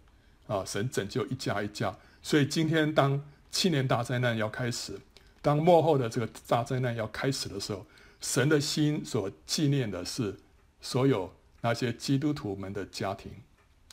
[0.45, 0.63] 啊！
[0.65, 4.97] 神拯救一家一家，所以今天当七年大灾难要开始，
[5.41, 7.85] 当幕后的这个大灾难要开始的时候，
[8.21, 10.33] 神的心所纪念的是
[10.79, 13.29] 所有那些基督徒们的家庭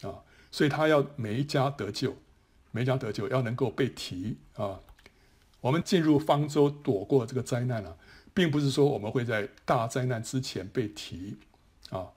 [0.02, 2.14] 啊，所以他要每一家得救，
[2.70, 4.78] 每一家得救要能够被提啊。
[5.60, 7.96] 我们进入方舟躲过这个灾难啊，
[8.34, 11.38] 并不是说我们会在大灾难之前被提
[11.88, 12.08] 啊。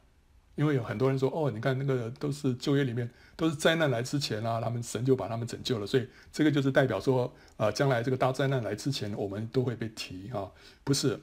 [0.56, 10.49] 因为有很多人说，哦，你看那个都是旧约里面都是灾难来之前啊，他们神就把他们拯救了，所以这个就是代表说，呃，将来这个大灾难来之前，我们都会被提啊，
[10.84, 11.19] 不是？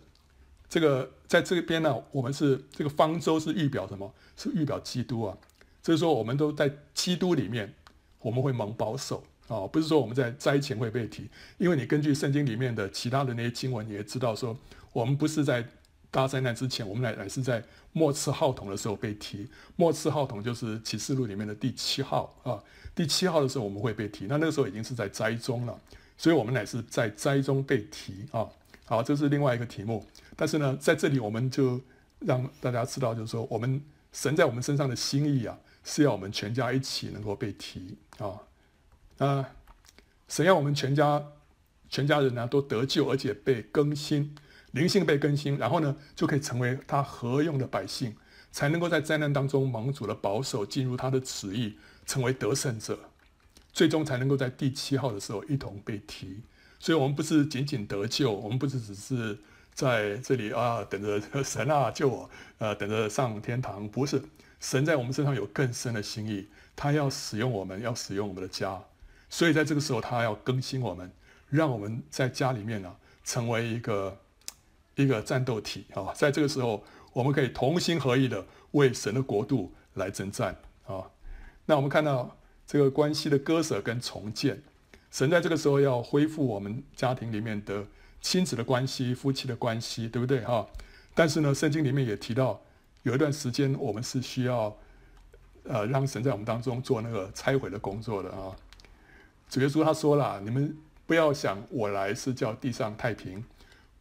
[0.68, 4.14] 这个在这边呢，我们是这个方舟是预表什么？
[4.37, 5.37] 是预表基督啊，
[5.83, 7.74] 就是说我们都在基督里面，
[8.20, 11.28] 我们会蒙保守啊，不是说我们在灾前会被提，
[11.59, 14.57] 因为你根据圣经里面的其他的那些经文，你也知道说，
[14.92, 15.66] 我们不是在。
[16.14, 19.48] 大灾难之前，我们乃乃是在末次号筒的时候被提。
[19.74, 22.62] 末次号筒就是启示录里面的第七号啊。
[22.94, 25.76] 第七号的时候我们会被提，那那个时候已经是在灾中了，
[26.16, 28.46] 所以我们乃是在灾中被提啊。
[28.85, 30.07] 好，这是另外一个题目。
[30.37, 31.80] 但是呢，在这里我们就
[32.20, 38.38] 让大家知道，就是说，我们神在我们身上的心意啊，是要我们全家一起能够被提啊。
[39.18, 39.50] 啊，
[40.29, 41.22] 神要我们全家
[41.88, 44.35] 全家人呢都得救，而且被更新。
[44.72, 48.16] 灵性被更新，然后呢，就可以成为他合用的百姓，
[48.50, 52.98] 才能够在灾难当中蒙主的保守，进入他的旨意，成为得胜者，
[53.72, 56.40] 最终才能够在第七号的时候一同被提。
[56.81, 59.38] 所以，我们不是仅仅得救，我们不是只是
[59.72, 63.88] 在这里啊，等着 神啊救我，呃，等着上天堂。
[63.88, 64.20] 不是，
[64.59, 68.83] 神在我们身上有更深的心意，他要使用我们，要使用我们的家。
[69.35, 71.11] 所以，在这个时候，他要更新我们，
[71.49, 72.94] 让我们在家里面呢，
[73.25, 74.16] 成为一个。
[74.97, 81.11] 一个战斗体啊，在这个时候，我们可以同心合意的为神的国度来征战啊。
[81.66, 84.62] 那我们看到这个关系的割舍跟重建，
[85.11, 87.85] 神在这个时候要恢复我们家庭里面的
[88.20, 90.64] 亲子的关系、夫妻的关系，对不对哈？
[91.12, 92.62] 但是呢，圣经里面也提到，
[93.03, 94.77] 有一段时间我们是需要
[95.64, 98.55] 呃让神在我们当中做那个拆毁的工作的啊。
[99.48, 100.76] 主耶稣他说了：“你们
[101.07, 103.44] 不要想我来是叫地上太平，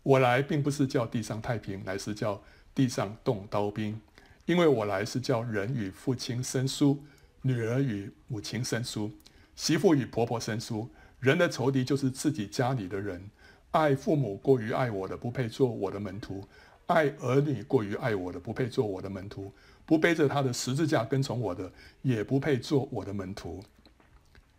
[0.02, 2.42] 我来并不是叫地上太平，乃是叫
[2.74, 4.00] 地上动刀兵。
[4.46, 7.02] 因为我来是叫人与父亲生疏，
[7.44, 9.12] 女儿与母亲生疏，
[9.56, 10.90] 媳妇与婆婆生疏。
[11.20, 13.30] 人的仇敌就是自己家里的人。
[13.72, 16.42] 爱父母过于爱我的，不配做我的门徒；
[16.88, 19.52] 爱儿女过于爱我的，不配做我的门徒；
[19.86, 23.64] 不背着他的十字架跟从我的，也不配做我的门徒。”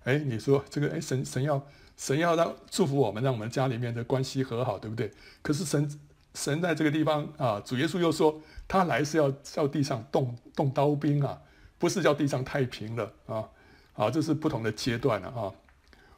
[0.05, 5.11] 哎，你说这个哎，神神要神要让祝福我们，让我们家里面的关系和好，对不对？
[5.43, 6.01] 可是神
[6.35, 11.41] 神在这个地方啊，主耶稣又说他来是要叫地上动动刀兵啊，
[11.79, 13.49] 不是叫地上太平了啊。
[13.95, 15.53] 好，这是不同的阶段了啊。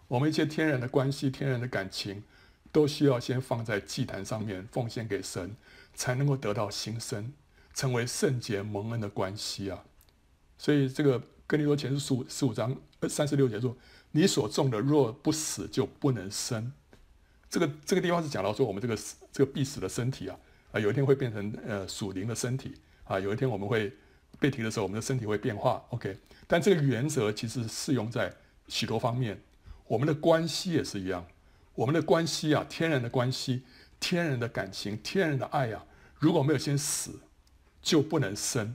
[0.08, 2.24] 我们一些天然的关系、天然的感情，
[2.72, 5.54] 都需要先放在祭坛上面奉献给神，
[5.94, 7.32] 才能够得到新生，
[7.72, 9.84] 成为圣洁蒙恩的关系啊。
[10.58, 11.22] 所以这个。
[11.48, 12.76] 哥林多前书十五十五章
[13.08, 13.76] 三十六节说
[14.12, 16.72] ：“你所种的若不死，就不能生。”
[17.48, 18.98] 这个这个地方是讲到说，我们这个
[19.32, 20.36] 这个必死的身体啊，
[20.72, 23.92] 啊，有一天会变成呃属灵的身体啊，有一天我们会
[24.38, 25.84] 被提的时候，我们的身体会变化。
[25.90, 28.34] OK，但这个原则其实适用在
[28.68, 29.40] 许多方面，
[29.86, 31.24] 我们的关系也是一样，
[31.74, 33.62] 我们的关系啊，天然的关系、
[34.00, 35.84] 天然的感情、天然的爱啊，
[36.18, 37.20] 如果没有先死，
[37.80, 38.74] 就不能生。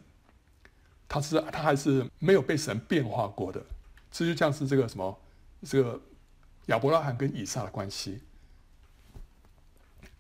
[1.10, 3.62] 他是他还是没有被神变化过的，
[4.12, 5.19] 这就像是这个什么，
[5.63, 6.00] 这个
[6.67, 8.21] 亚伯拉罕跟以撒的关系。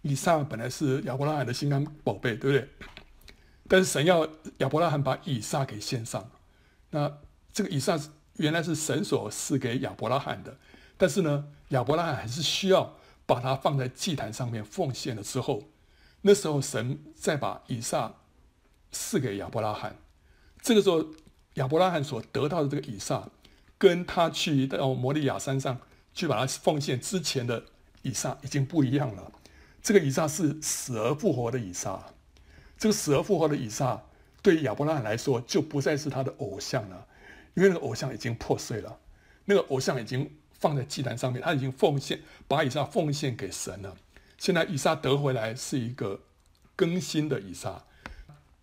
[0.01, 2.67] 以撒本来是亚伯拉罕的心肝宝贝，对不对？
[3.67, 4.27] 但是神要
[4.57, 6.31] 亚伯拉罕把以撒给献上，
[6.89, 7.19] 那
[7.53, 7.99] 这个以撒
[8.37, 10.57] 原来是神所赐给亚伯拉罕的，
[10.97, 15.63] 但是呢，亚伯拉罕还是需要把它放在祭坛上面奉献了之后，
[16.21, 18.13] 那时候神再把以撒
[18.91, 19.95] 赐给亚伯拉罕。
[20.61, 21.05] 这个时候，
[21.53, 23.29] 亚伯拉罕所得到的这个以撒，
[23.81, 25.75] 跟他去到摩利亚山上
[26.13, 27.63] 去把他奉献之前的
[28.03, 29.31] 以撒已经不一样了。
[29.81, 31.99] 这个以撒是死而复活的以撒，
[32.77, 33.99] 这个死而复活的以撒
[34.43, 37.07] 对亚伯拉罕来说就不再是他的偶像了，
[37.55, 38.99] 因为那个偶像已经破碎了，
[39.45, 43.97] 那个偶像已经放在祭坛上面，他已经奉献，把以撒奉献给神了。
[44.37, 46.19] 现在以撒得回来是一个
[46.75, 47.83] 更新的以撒。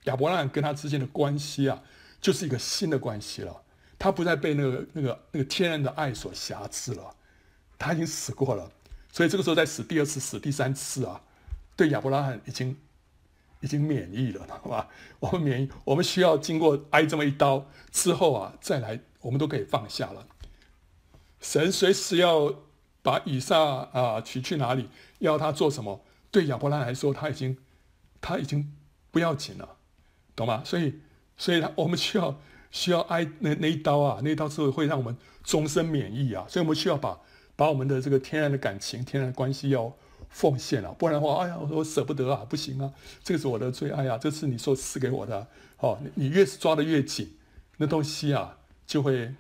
[0.05, 1.83] 亚伯拉罕跟他之间的关系啊，
[2.21, 3.63] 就是一个新的关系了。
[3.99, 7.15] 他不再被那个、那个、那个天然的爱所瑕疵了。
[7.79, 8.71] 他已经死过了，
[9.13, 11.21] 所以这个时候再死第二次、死第三次啊，
[11.77, 12.77] 对亚伯拉罕已经
[13.61, 14.89] 已经免疫了， 好吧？
[15.21, 20.27] 我们免疫，我们需要经过挨这么一刀之后啊，再来，我们都可以放下了。
[21.41, 22.53] 神随时要
[23.03, 23.59] 把以撒
[23.93, 24.89] 啊取去哪里，
[25.21, 26.05] 要他做什么？
[26.31, 27.57] 对亚伯拉罕来说，他已经
[28.21, 28.75] 他已经
[29.11, 29.77] 不要紧了。
[30.35, 30.63] 懂吗？
[30.65, 31.01] 所以，
[31.37, 32.39] 所以，他我们需要
[32.71, 36.45] 需要挨那那一刀啊，那一刀之后会让我们终身免疫啊。
[36.49, 37.19] 所以我们需要把
[37.57, 39.93] 把我们的这个天然的感情、天然的关系要
[40.29, 42.93] 奉献了，不然的话，哎呀，我舍不得啊，不行啊，
[43.25, 45.47] 这个是我的最爱啊，这是你所赐给我的。
[45.79, 47.37] 哦，你越是抓得越紧，
[47.79, 49.33] 那东西啊就会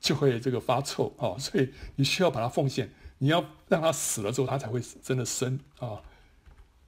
[0.00, 1.38] 就会这个发臭啊。
[1.38, 6.02] 所以你需要把它奉献，你要让它死了之后，它才会真的生啊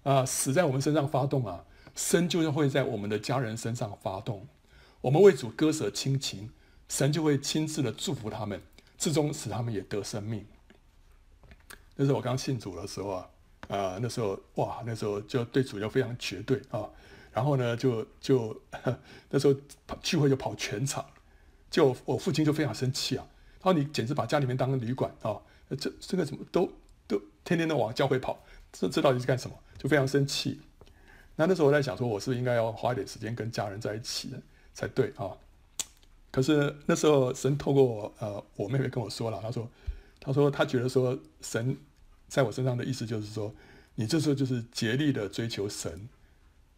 [0.03, 1.65] 啊，死在我们身上发动啊。
[1.95, 4.47] 生就是会在我们的家人身上发动，
[5.01, 6.51] 我们为主割舍亲情，
[6.89, 8.61] 神就会亲自的祝福他们，
[8.99, 10.45] 最终使他们也得生命。
[11.97, 13.31] 那时候我刚信主的时候啊，
[13.69, 16.89] 啊、那时候哇，那时候就对主就非常绝对啊，
[17.33, 18.61] 然后呢，就就
[19.31, 19.55] 那时候
[20.03, 21.05] 聚会就跑全场，
[21.71, 23.27] 就我父亲就非常生气啊，
[23.61, 25.41] 他说你简直把家里面当旅馆啊，
[25.79, 26.71] 这这个怎么都
[27.07, 29.57] 都天天的往教会跑，这这到底是干什么？
[29.79, 30.61] 就非常生气。
[31.37, 34.43] 那那时候我在想，说我是不是应该要花一点时间跟家人在一起的
[34.81, 35.37] 才对啊？
[36.31, 39.69] 可是那时候神透过我呃我妹妹跟我说了，她说，
[40.19, 41.77] 她说她觉得说神
[42.29, 43.55] 在我身上的意思就是说，
[43.97, 46.09] 你这时候就是竭力的追求神，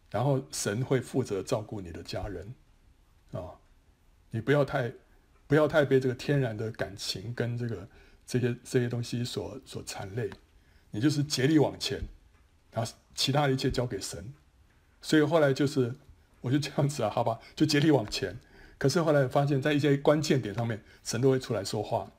[0.09, 2.53] 然后神会负责照顾你的家人
[3.31, 3.55] 啊，
[4.31, 4.91] 你不要太
[5.47, 7.87] 不要太被这个天然的感情跟这个
[8.25, 10.29] 这些这些东西所所缠累，
[10.91, 12.01] 你就是竭力往前，
[12.71, 14.33] 然后其他一切交给神。
[14.99, 15.93] 所以后来就是，
[16.43, 18.37] 我就这样子啊，好吧，就竭力往前。
[18.77, 22.11] 可是后来发现，在一些关键点上面，神都会出来说话。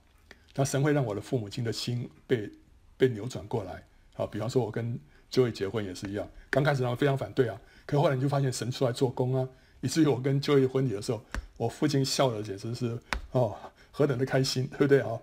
[0.55, 2.51] 那神会让我的父母亲的心被
[2.97, 3.85] 被扭转过来。
[4.15, 4.99] 好，比方说我跟
[5.31, 7.61] Joey 结婚也是一样，刚开始他们非常反对啊。
[7.85, 9.47] 可后来你就发现神出来做工啊，
[9.83, 11.23] 以至于我跟就业婚礼的时候，
[11.59, 12.99] 我父亲笑的简直是
[13.33, 13.55] 哦，
[13.91, 15.21] 何等的开心，对不对啊？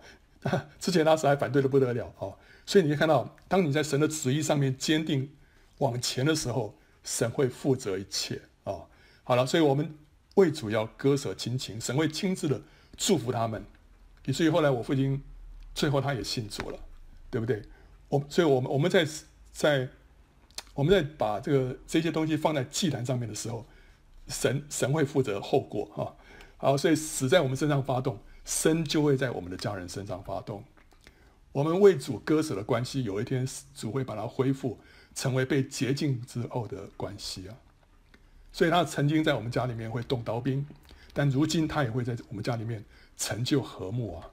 [0.79, 2.29] 之前那时还反对的不得了啊。
[2.67, 5.31] 所以你会看到，当你在神的旨意上面坚定
[5.79, 8.39] 往前的时候，神会负责一切。
[9.23, 9.95] 好了，所以我们
[10.35, 12.61] 为主要割舍亲情，神会亲自的
[12.97, 13.63] 祝福他们，
[14.25, 15.21] 以至于后来我父亲
[15.73, 16.79] 最后他也信主了，
[17.29, 17.61] 对不对？
[18.09, 19.07] 我所以我们我们在
[19.51, 19.87] 在
[20.73, 23.65] 我们在把这个这些东西放在祭坛上面的时候，
[24.27, 26.15] 神神会负责后果哈。
[26.57, 30.63] 好，所以死在我们身上发动，生就会在我们的家人身上发动。
[31.51, 34.79] 我们为主割舍的关系，有一天主会把它恢复，
[35.13, 37.55] 成为被洁净之后的关系啊。
[38.51, 40.65] 所以他曾经在我们家里面会动刀兵，
[41.13, 42.83] 但如今他也会在我们家里面
[43.17, 44.29] 成就和睦啊。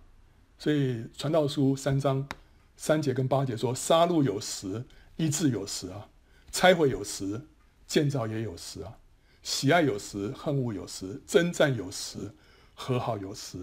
[0.58, 2.28] 所以传道书三章
[2.76, 4.84] 三节跟八节说：杀戮有时，
[5.16, 6.08] 医治有时啊；
[6.50, 7.42] 拆毁有时，
[7.86, 8.98] 建造也有时啊；
[9.42, 12.32] 喜爱有时，恨恶有时；征战有时，
[12.74, 13.58] 和好有时。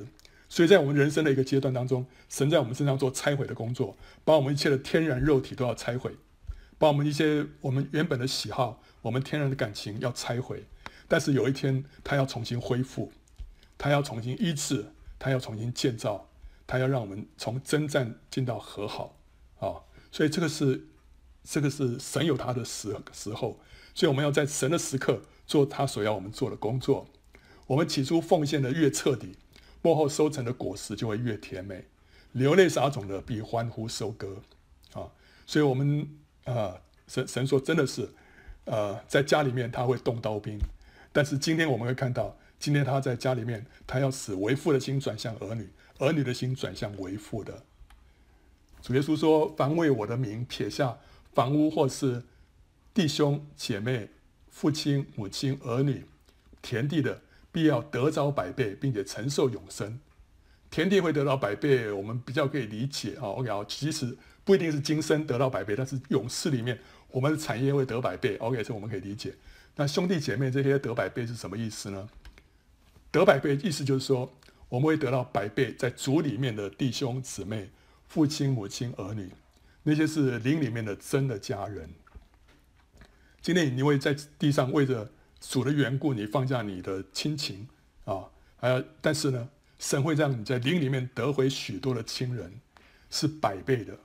[0.48, 6.15] 所以在我们人生的一个阶段当中，神在我们身上做拆毁的工作，把我们一切的天然肉体都要拆毁，
[6.78, 8.82] 把我们一些我们原本的喜好。
[9.06, 10.63] 我们天然的感情要拆毁，
[11.08, 13.12] 但是有一天他要重新恢复，
[13.78, 14.84] 他要重新医治，
[15.20, 16.28] 他要重新建造，
[16.65, 19.15] 他要让我们从征战进到和好
[19.60, 19.86] 啊！
[20.12, 20.88] 所以这个是
[21.44, 23.60] 这个是神有他的时时候，
[23.94, 27.08] 所以我们要在神的时刻做他所要我们做的工作。
[27.68, 29.38] 我们起初奉献的越彻底，
[29.84, 31.86] 幕后收成的果实就会越甜美。
[32.32, 34.41] 流泪撒种的必欢呼收割
[34.94, 35.13] 啊！
[35.46, 36.10] 所以我们
[36.46, 38.10] 啊、神神说真的是。
[38.65, 40.60] 呃，在家里面他会动刀兵，
[41.12, 47.63] 但是今天我们会看到，今天他在家里面，他要使为父的心转向儿女，儿女的心转向为父的。
[48.82, 50.97] 主耶稣说：“凡为我的名撇下
[51.34, 52.23] 房屋或是
[52.93, 54.10] 弟兄姐妹、
[54.49, 56.06] 父亲母亲、儿女、
[56.62, 59.99] 田地的，必要得着百倍，并且承受永生。
[60.69, 63.30] 田地会得到百倍，我们比较可以理解啊。
[63.30, 66.80] OK 啊，其实不一定是今生得到百倍，但是永世里面。”
[67.12, 69.34] 我们的产业会得百倍，OK，这我们可以理解。
[69.78, 72.10] 那兄弟姐妹这些得百倍是什么意思呢？
[73.10, 74.34] 得百倍意思就是说，
[74.68, 77.70] 我们会得到百倍在主里面的弟兄姊妹、
[78.10, 79.32] 父亲母亲儿女，
[79.84, 81.90] 那些是灵里面的真的家人。
[83.42, 87.66] 今天你会在地上为着主的缘故，你放下你的亲情
[88.04, 88.26] 啊，
[88.58, 89.48] 还有，但是呢，
[89.80, 92.60] 神会让你在灵里面得回许多的亲人，
[93.10, 93.98] 是百倍的。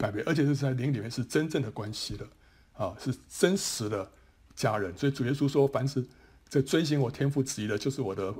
[0.00, 2.26] 百倍，而且是在灵里面是真正的关系的，
[2.72, 4.10] 啊，是真实的
[4.56, 4.96] 家人。
[4.96, 6.02] 所以主耶稣说，凡是
[6.48, 8.34] 在遵行我天父旨意的，就是我的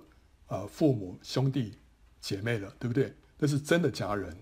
[0.47, 1.75] 呃父母兄弟
[2.19, 3.15] 姐妹了，对不对？
[3.39, 4.35] 这是真的家人。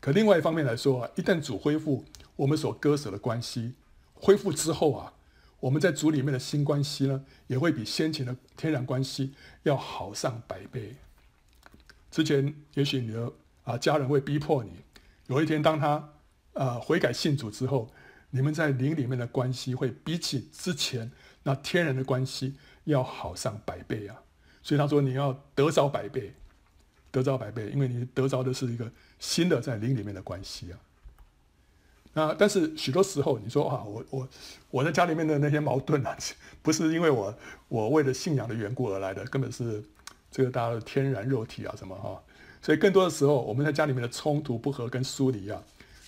[0.00, 3.74] 可另外一方面来说啊，一旦主恢复我们所割舍的关系，
[4.14, 5.14] 恢复之后啊，
[5.60, 10.96] 我们在主里面的新关系呢，也会比先前的天然关系要好上百倍。
[12.10, 14.72] 之前也许你的啊家人会逼迫你，
[15.28, 16.12] 有一天当他。
[16.56, 17.90] 呃，悔改信主之后，
[18.30, 24.22] 你们在灵里面的关系会比起之前那天然的关系要好上百倍啊！
[24.62, 26.32] 所以他说你要得着百倍，
[27.10, 30.78] 得着百倍，因为你得着的是一个新的在灵里面的关系啊。
[32.14, 34.28] 那但是许多时候你说啊，我我
[34.70, 36.16] 我在家里面的那些矛盾啊，
[36.62, 37.38] 不是因为我
[37.68, 39.84] 我为了信仰的缘故而来的，根本是
[40.30, 42.18] 这个大家的天然肉体啊什么哈。
[42.62, 45.62] 所以更多的时候，我们在家里面的冲突不和跟疏离啊。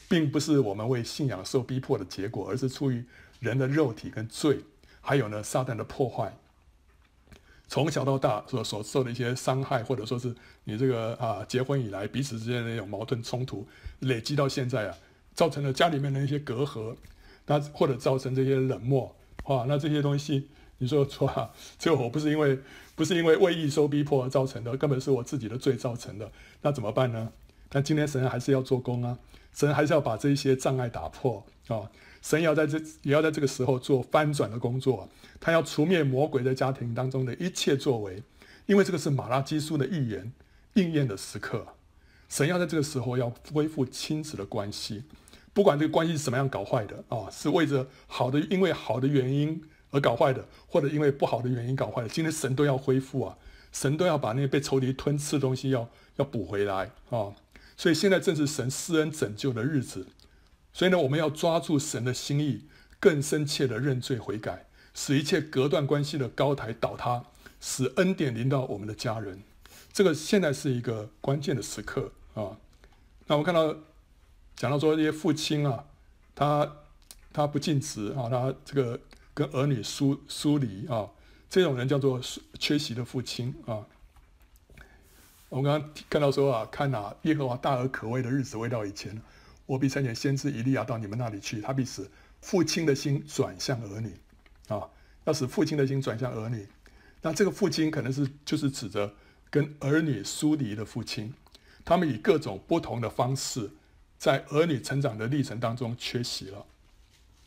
[0.09, 3.05] 并不是我们为信仰受逼迫的结果，而是出于
[3.41, 4.61] 人的肉体跟罪，
[5.01, 6.37] 还有呢撒旦的破坏。
[7.69, 13.67] 从小到大所所受的一些伤害，或者说是你这个啊结婚以来彼此之间的那种矛盾冲突，
[14.01, 14.97] 累积到现在啊，
[15.35, 16.97] 造成了家里面的一些隔阂，
[17.45, 22.59] 那或者造成这些冷漠啊，那这些东西你说错啊，这我不是因为
[22.97, 27.31] 不是因为为义受逼迫而造成的，根本是我自己的罪造成的，那怎么办呢？
[27.69, 29.19] 但今天神还是要做工啊。
[29.59, 31.91] 神还是要把这些障碍打破啊！
[32.23, 35.09] 神要在这也要在这个时候做翻转的工作，
[35.41, 38.23] 他要除灭魔鬼在家庭当中的一切作为，
[38.67, 40.33] 因为这个是马拉基书的预言
[40.75, 41.67] 应验的时刻。
[42.29, 45.03] 神要在这个时候要恢复亲子的关系，
[45.53, 53.37] 不管这个关系是什么样搞坏的啊，是为着好的，因为好的原因而搞坏的，或者因为不好的原因搞坏的，今天神都要恢复啊！
[53.73, 57.35] 神都要把那些被仇敌吞吃的东西要要补回来啊！
[57.79, 60.09] 所以现在正是神施恩拯救的日子，
[60.73, 62.65] 所以呢，我们要抓住神的心意，
[62.99, 67.25] 更深切的认罪悔改，使一切隔断关系的高台倒塌，
[67.61, 69.41] 使恩典临到我们的家人。
[69.93, 72.59] 这个现在是一个关键的时刻啊！
[73.29, 73.75] 那我看到
[74.57, 75.85] 讲到说这些父亲啊，
[76.35, 76.77] 他
[77.33, 78.99] 他不尽职啊，他这个
[79.33, 81.09] 跟儿女疏疏离啊，
[81.49, 82.21] 这种人叫做
[82.59, 83.87] 缺席的父亲啊。
[85.49, 89.21] 我们刚刚看到说啊，看啊，耶和华大而可畏的日子未到以前，
[89.65, 92.07] 我必差遣先知以利亚到你们那里去，他必使
[92.43, 94.13] 父亲的心转向儿女
[94.69, 94.87] 啊，
[95.25, 96.67] 要使父亲的心转向儿女。
[97.23, 99.15] 那这个父亲可能是就是指着
[99.49, 101.33] 跟儿女疏离的父亲，
[101.83, 103.71] 他们以各种不同的方式，
[104.19, 106.67] 在儿女成长的历程当中缺席了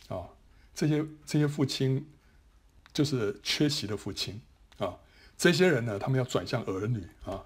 [0.09, 0.25] 啊，
[0.73, 2.07] 这些这些父亲
[2.91, 4.41] 就是缺席的父亲
[4.79, 4.97] 啊，
[5.37, 7.45] 这些人呢，他们要转向儿女啊。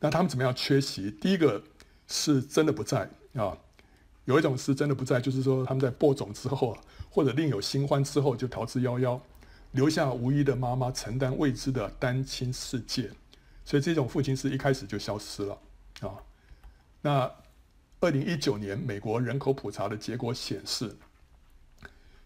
[0.00, 1.10] 那他们怎么样缺席？
[1.10, 1.62] 第一个
[2.08, 3.56] 是真的不在啊，
[4.24, 6.76] 有一种是真的不在，就是说他们在播种之后，
[7.10, 9.20] 或者另有新欢之后就逃之夭夭，
[9.72, 13.10] 留下无依的妈妈承担未知的单亲世界，
[13.64, 15.58] 所以这种父亲是一开始就消失了
[16.00, 16.16] 啊。
[17.02, 17.30] 那
[18.00, 20.96] 二零一九年美国人口普查的结果显示，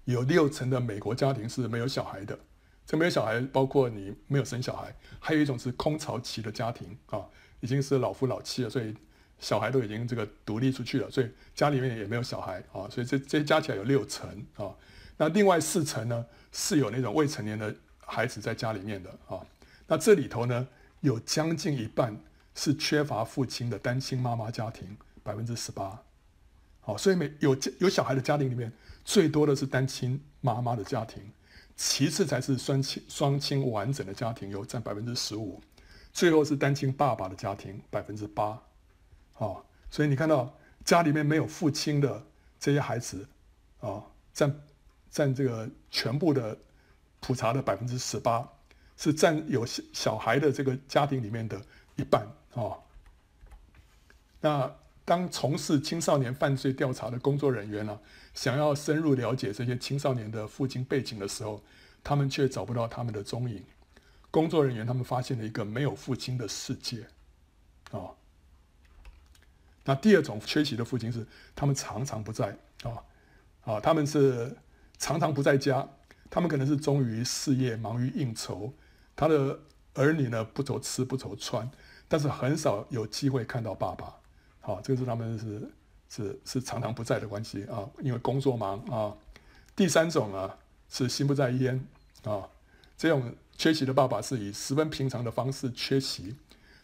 [0.05, 2.39] 有六成的美国家庭是没有小孩的，
[2.87, 7.25] 这没有小孩包括你没有生小孩，还有一种是空巢期的家庭啊。
[7.65, 8.95] 已经是老夫老妻了，所以
[9.39, 14.69] 小孩都已经这个独立出去了，所以家里面也没有小孩啊，所以这这加起来有六成啊。
[15.17, 19.41] 那另外四成呢，是有那种未成年的孩子在家里面的啊。
[19.87, 20.69] 那这里头呢，
[21.01, 22.15] 有将近一半
[22.55, 25.99] 是缺乏父亲的单亲妈妈家庭，百分之十八。
[26.83, 28.71] 好，所以每有有小孩的家庭里面，
[29.07, 31.23] 最多的是单亲妈妈的家庭，
[31.77, 35.63] 其次才是双亲双亲完整的家庭，有占百分之十五。
[36.15, 38.63] 最后是单亲爸爸的家庭，百分之八，
[39.35, 39.57] 啊，
[39.91, 42.25] 所以你看到家里面没有父亲的
[42.61, 43.29] 这些孩子，
[43.81, 44.01] 啊，
[44.33, 44.63] 占
[45.11, 46.57] 占这个全部的
[47.19, 48.49] 普查的百分之十八，
[48.97, 51.61] 是占有小小孩的这个家庭里面的
[51.97, 52.79] 一半，啊。
[54.41, 54.73] 那
[55.05, 57.99] 当从事青少年犯罪调查的工作人员呢，
[58.35, 61.61] 想要深入了解这些青少年的父亲背景的时候，
[62.05, 63.65] 他们却找不到他们的踪影。
[64.35, 67.07] 工作人员他们发现了一个没有父亲的世界，
[67.93, 68.11] 啊，
[69.85, 71.25] 那第二种缺席的父亲是
[71.55, 72.99] 他们常常不在，啊，
[73.65, 74.57] 啊，他们是
[74.99, 75.89] 常常不在家，
[76.29, 78.73] 他们可能是忠于事业，忙于应酬，
[79.15, 79.57] 他的
[79.95, 81.71] 儿女呢不愁吃不愁穿，
[82.09, 84.17] 但是很少有机会看到爸爸，
[84.61, 85.71] 好，这个是他们是
[86.09, 87.63] 是是常常不在的关系。
[87.67, 88.81] 啊，因为工作忙。
[88.87, 89.17] 啊。
[89.77, 90.59] 第三种啊
[90.89, 91.87] 是心不在焉。
[92.25, 92.49] 啊，
[92.97, 93.35] 这种。
[93.57, 96.35] 缺席的爸爸是以十分平常的方式缺席，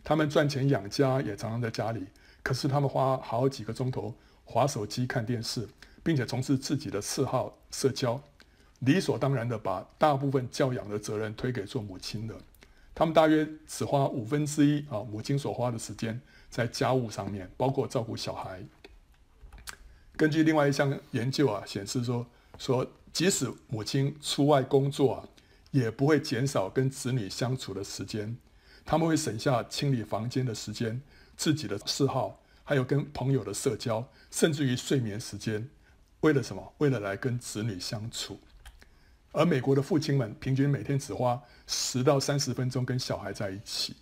[0.04, 2.06] 他们赚钱养家，也常常在家里。
[2.44, 5.68] 可是他们花好几个钟头划手机看电视，
[6.04, 8.22] 并且从事自己的嗜好社交，
[8.78, 12.36] 理所当然的把大部分教养的责任推给做母亲的。
[12.94, 18.62] 他们大约只花五分之一啊，母亲所花的时间在家务上面，包括照顾小孩。
[20.16, 22.24] 根据另外一项研究啊，显示说
[22.58, 25.28] 说即使母亲出外工作啊。
[25.70, 28.36] 也不会减少跟子女相处的时间，
[28.84, 31.00] 他们会省下清理房间的时间、
[31.36, 35.68] 自己的嗜好，还有跟朋友的社交，甚至于睡眠时间，
[36.20, 36.74] 为了什么？
[36.78, 38.40] 为了来跟子女相处。
[39.32, 43.94] 而美国的父亲们平均每天只花十到三十分钟跟小孩在一起，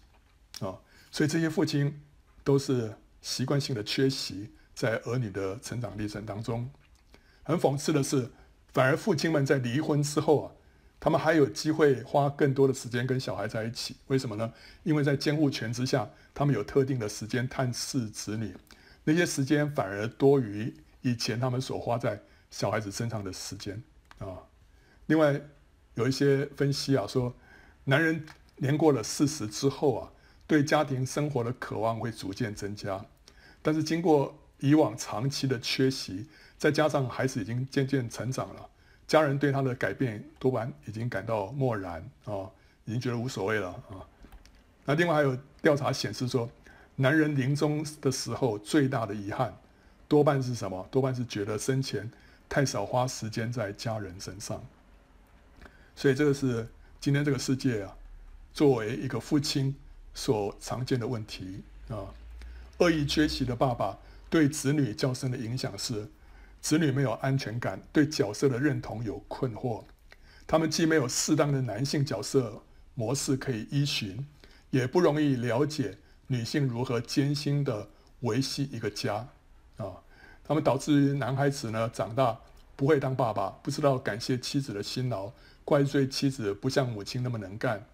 [0.61, 0.73] 啊，
[1.11, 2.01] 所以这些父亲
[2.43, 6.71] 都是习惯性的缺席在儿女的成长历程当中。
[7.43, 8.31] 很讽刺的是，
[8.73, 10.53] 反而父亲们在离婚之后啊。
[11.01, 14.53] 他们还有机会花更多的时间跟小孩在一起，为什么呢？
[14.83, 18.55] 因为在监护权之下，他们有特定的时间探视子女，
[19.05, 22.21] 那些时间反而多于以前他们所花在
[22.51, 23.81] 小孩子身上的时间
[24.19, 24.43] 啊。
[25.07, 25.41] 另外，
[25.95, 27.33] 有一些分析啊说，
[27.85, 28.27] 男人
[28.57, 30.13] 年过了四十之后啊，
[30.47, 33.05] 对家庭生活的渴望会逐渐增加，
[33.63, 36.27] 但是经过以往长期的缺席，
[36.59, 38.69] 再加上孩子已经渐渐成长了。
[39.09, 41.95] 家人对他的改变多半已经感到漠然
[42.27, 42.45] 啊，
[42.85, 44.05] 已经觉得无所谓了啊。
[44.85, 46.47] 那另外还有调查显示说，
[46.95, 49.57] 男人临终的时候最大的遗憾，
[50.07, 50.87] 多半是什么？
[50.91, 52.11] 多半是觉得生前
[52.51, 54.63] 太少花时间在家人身上。
[55.97, 56.69] 所以这个是
[57.01, 57.97] 今天这个世界啊，
[58.53, 59.75] 作为一个父亲
[60.13, 62.13] 所常见的问题啊。
[62.77, 63.99] 恶意缺席的爸爸
[64.29, 66.07] 对子女较深的影响是。
[66.61, 69.85] 子女没有安全感，对角色的认同有困惑，
[70.47, 72.63] 他们既没有适当的男性角色
[72.95, 74.27] 模式可以依循，
[74.71, 77.89] 也不容易了解女性如何艰辛地
[78.21, 79.29] 维系一个家
[79.77, 80.03] 啊。
[80.45, 82.41] 他们导致男孩子呢长大
[82.75, 85.33] 不会当爸爸，不知道感谢妻子的辛劳，
[85.65, 87.87] 怪罪妻子不像母亲那么能干。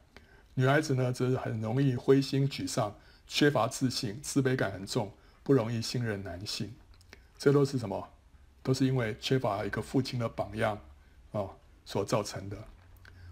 [0.54, 2.96] 女孩子呢则是很容易灰心沮丧，
[3.26, 5.12] 缺乏自信，自卑感很重，
[5.42, 6.72] 不容易信任男性。
[7.36, 8.08] 这都是什么？
[8.64, 10.76] 都是因为缺乏一个父亲的榜样，
[11.30, 11.46] 啊，
[11.84, 12.56] 所造成的。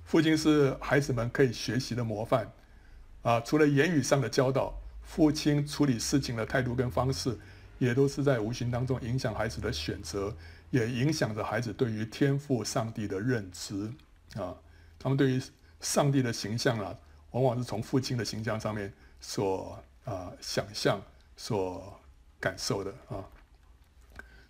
[0.04, 2.52] 父亲是孩子们可以学习的模范
[3.22, 3.40] 啊！
[3.40, 7.38] 除了言语上的教导，父亲处理事情的态度跟方式，
[7.78, 10.36] 也都是在无形当中影响孩子的选择，
[10.70, 13.90] 也影响着孩子对于天赋上帝的认知
[14.34, 14.54] 啊。
[14.98, 15.42] 他们对于
[15.80, 16.94] 上帝的形象啊，
[17.30, 21.00] 往往是从父亲的形象上面所啊想象、
[21.38, 21.98] 所
[22.38, 23.24] 感受的啊。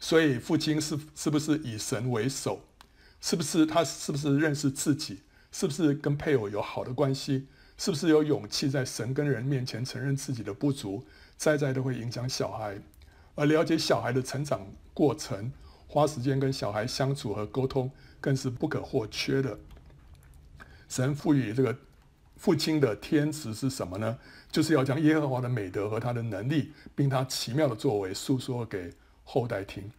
[0.03, 2.61] 所以，父亲是是不是以神为首？
[3.21, 5.21] 是不是他是不是认识自己？
[5.53, 7.47] 是不是跟配偶有好的关系？
[7.79, 11.05] 是不是有勇气在神跟人面前承认自己的不足？
[11.37, 12.81] 在在都会影响小孩，
[13.37, 15.53] 而了解小孩的成长过程，
[15.87, 17.89] 花时间跟小孩相处和沟通，
[18.21, 19.57] 更是不可或缺的。
[20.89, 21.79] 神赋予这个
[22.37, 24.19] 父亲的天职是什么呢？
[24.51, 28.93] 就是要将耶和华的美德和他的能力，并他奇妙的作为诉说给
[29.25, 29.91] 后代听，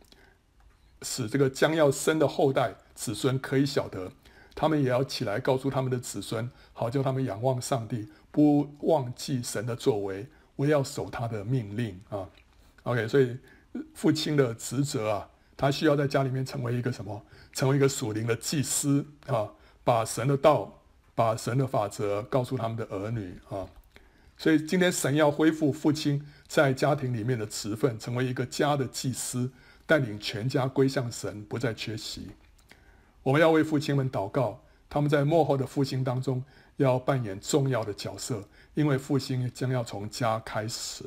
[1.01, 4.11] 使这个将要生的后代子孙可以晓得。
[4.55, 12.29] 他们也要起来告诉他们的子孙，好叫他们仰望上帝，不忘记神的作为，我要守他的命令啊。
[12.83, 13.35] OK，所以
[13.95, 17.25] 父亲的职责啊，他需要在家里面成为一个什么？
[17.51, 19.49] 成为一个属灵的祭司啊，
[19.83, 20.81] 把神的道、
[21.15, 23.67] 把神的法则告诉他们的儿女啊。
[24.43, 29.49] 所以今天神要恢复父亲在家庭里面的职分，成为一个家的祭司，
[29.85, 32.27] 带领全家归向神，不再缺席。
[33.21, 36.43] 我们要为父亲们祷告，他们在末后的复兴当中
[36.75, 41.05] 要扮演重要的角色，因为复兴将要从家开始。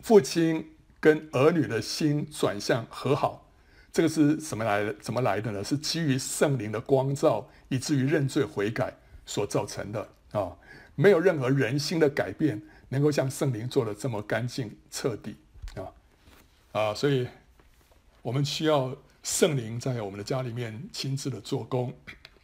[0.00, 3.46] 父亲跟儿女的心转向和好，
[3.92, 4.92] 这个是什么来的？
[4.94, 5.62] 怎么来的呢？
[5.62, 10.56] 是基于圣灵的光照，以至于认罪悔改所造成的啊！
[11.00, 15.36] 没有任何人心的改变能够像圣灵做的这么干净彻底
[15.76, 15.92] 啊
[16.72, 16.94] 啊！
[16.94, 17.26] 所以
[18.22, 18.96] 我们需要。
[19.22, 21.92] 圣灵在我们的家里面亲自的做工，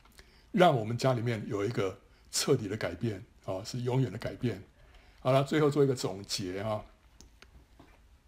[0.53, 1.99] 让我们家里面有一个
[2.31, 4.63] 彻底的改变啊，是永远的改变。
[5.21, 6.85] 好了，最后做一个总结啊。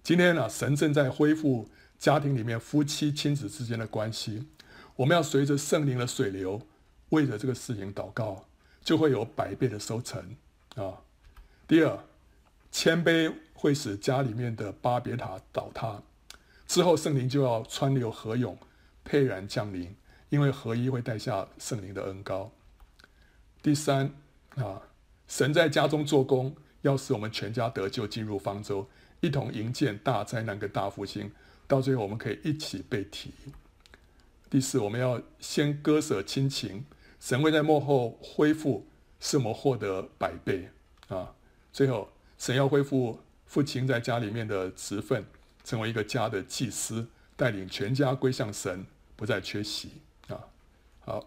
[0.03, 1.68] 今天呢，神正在恢复
[1.99, 4.49] 家庭里面夫妻亲子之间的关系，
[4.97, 6.62] 我们要随着圣灵的水流，
[7.11, 8.48] 为着这个事情祷告，
[8.89, 10.34] 就会有百倍的收成
[10.76, 10.97] 啊。
[11.66, 11.99] 第二，
[12.72, 16.03] 谦卑会使家里面的巴别塔倒塌。
[16.66, 18.57] 之后，圣灵就要川流河涌，
[19.05, 19.95] 沛然降临，
[20.30, 22.51] 因为合一会带下圣灵的恩膏。
[23.61, 24.11] 第三
[24.57, 24.80] 啊，
[25.26, 28.89] 神在家中做工，要使我们全家得救，进入方舟，
[29.20, 31.30] 一同迎见大灾难跟大复兴，
[31.66, 33.34] 到最后我们可以一起被提。
[34.49, 36.86] 第四，我们要先割舍亲情，
[37.21, 38.87] 神会在幕后恢复，
[39.21, 40.69] 使我们获得百倍
[41.09, 41.35] 啊。
[41.73, 42.09] 最后，
[42.39, 45.25] 神要恢复父亲在家里面的职分。
[45.64, 47.07] 成为一个家的祭司，
[47.37, 50.41] 带领全家归向神，不再缺席啊！
[51.01, 51.27] 好，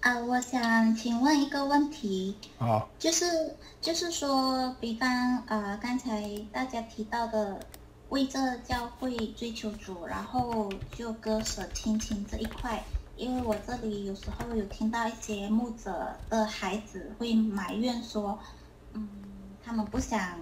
[0.00, 3.26] 啊，我想请问一个问题啊，就是
[3.78, 7.60] 就是说，比方啊，刚才大家提到的
[8.08, 12.82] 为这教会追求主，然后就割舍亲情这一块，
[13.18, 18.38] 因为我这里有时候有听到一些牧者的孩子会埋怨说，
[18.94, 19.06] 嗯，
[19.62, 20.38] 他们不想。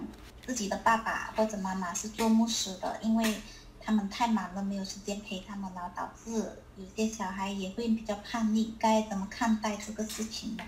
[0.47, 3.33] 自己的爸爸或者妈妈是做牧师的，因为
[3.81, 6.31] 他们太忙了，没有时间陪他们，然后导致
[6.77, 8.73] 有些小孩也会比较叛逆。
[8.79, 10.63] 该怎么看待这个事情呢？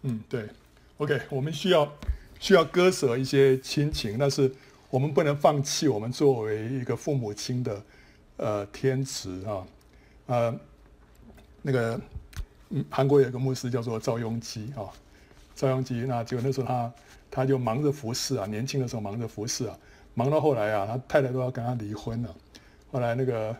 [0.00, 0.48] 嗯，对
[0.96, 1.86] ，OK，我们需要
[2.40, 4.50] 需要割舍一些亲情，但是
[4.88, 7.82] 我们不能放弃我们作为一个父母亲的
[8.38, 9.66] 呃天职啊，
[10.24, 10.58] 呃，
[11.68, 12.00] 那个
[12.70, 14.88] 嗯，韩国有个牧师叫做赵雍基啊，
[15.54, 16.92] 赵雍基，那就那时候他。
[17.30, 19.78] 他就忙着服侍啊，年轻的时候忙着服侍啊，
[20.14, 22.34] 忙到后来啊，他太太都要跟他离婚了。
[22.90, 23.54] 后来那个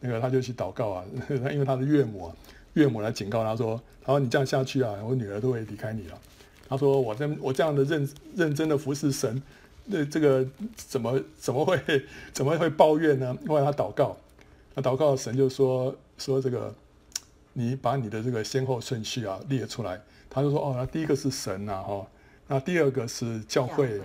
[0.00, 2.36] 那个他就去祷告啊，他 因为他的岳母啊，
[2.72, 6.18] 岳母来警告他说：“他说你这样下去啊，我女儿都会离开你了。”
[6.68, 9.40] 他说：“我这我这样的认认真的服侍神，
[9.84, 10.44] 那这个
[10.76, 11.78] 怎么怎么会
[12.32, 14.16] 怎么会抱怨呢？”后来他祷告，
[14.74, 16.74] 他祷告神就说说这个，
[17.54, 19.98] 你把你的这个先后顺序啊列出来。
[20.28, 22.06] 他就说：“哦，那第一个是神呐，哈。”
[22.46, 24.02] 那第二个是教会，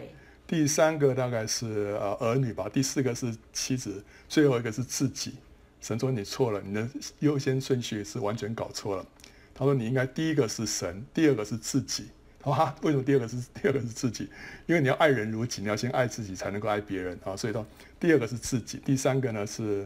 [0.47, 5.34] 第三个大概是呃儿女吧，第四个是妻子，最后一个是自己。
[5.82, 6.88] 神说你错了，你的
[7.20, 9.06] 优先顺序是完全搞错了。
[9.54, 12.08] 他说你应该第一个是神，第二个是自己。
[12.39, 14.30] 他说哈，为什么第二个是第二个是自己？
[14.68, 17.36] 因为你要爱人如己，你要先爱自己才能够爱别人啊。
[17.36, 17.66] 所以说
[18.00, 19.86] 第二个是自己，第三个呢是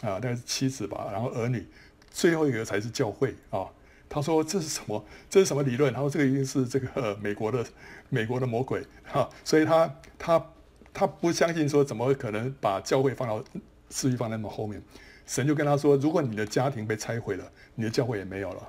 [0.00, 1.66] 啊大概是妻子吧，然后儿女，
[2.14, 3.66] 最后一个才是教会啊。
[4.08, 5.04] 他说：“这是什么？
[5.28, 7.66] 这是什么理论？”他说：“这个一定是这个美国的
[8.08, 10.46] 美国的魔鬼哈，所以他他
[10.92, 13.42] 他不相信说怎么可能把教会放到
[13.88, 14.80] 次序放在那么后面。
[15.26, 18.68] 神就跟他说：“如果你的家庭被拆毁了，你的教会也没有了。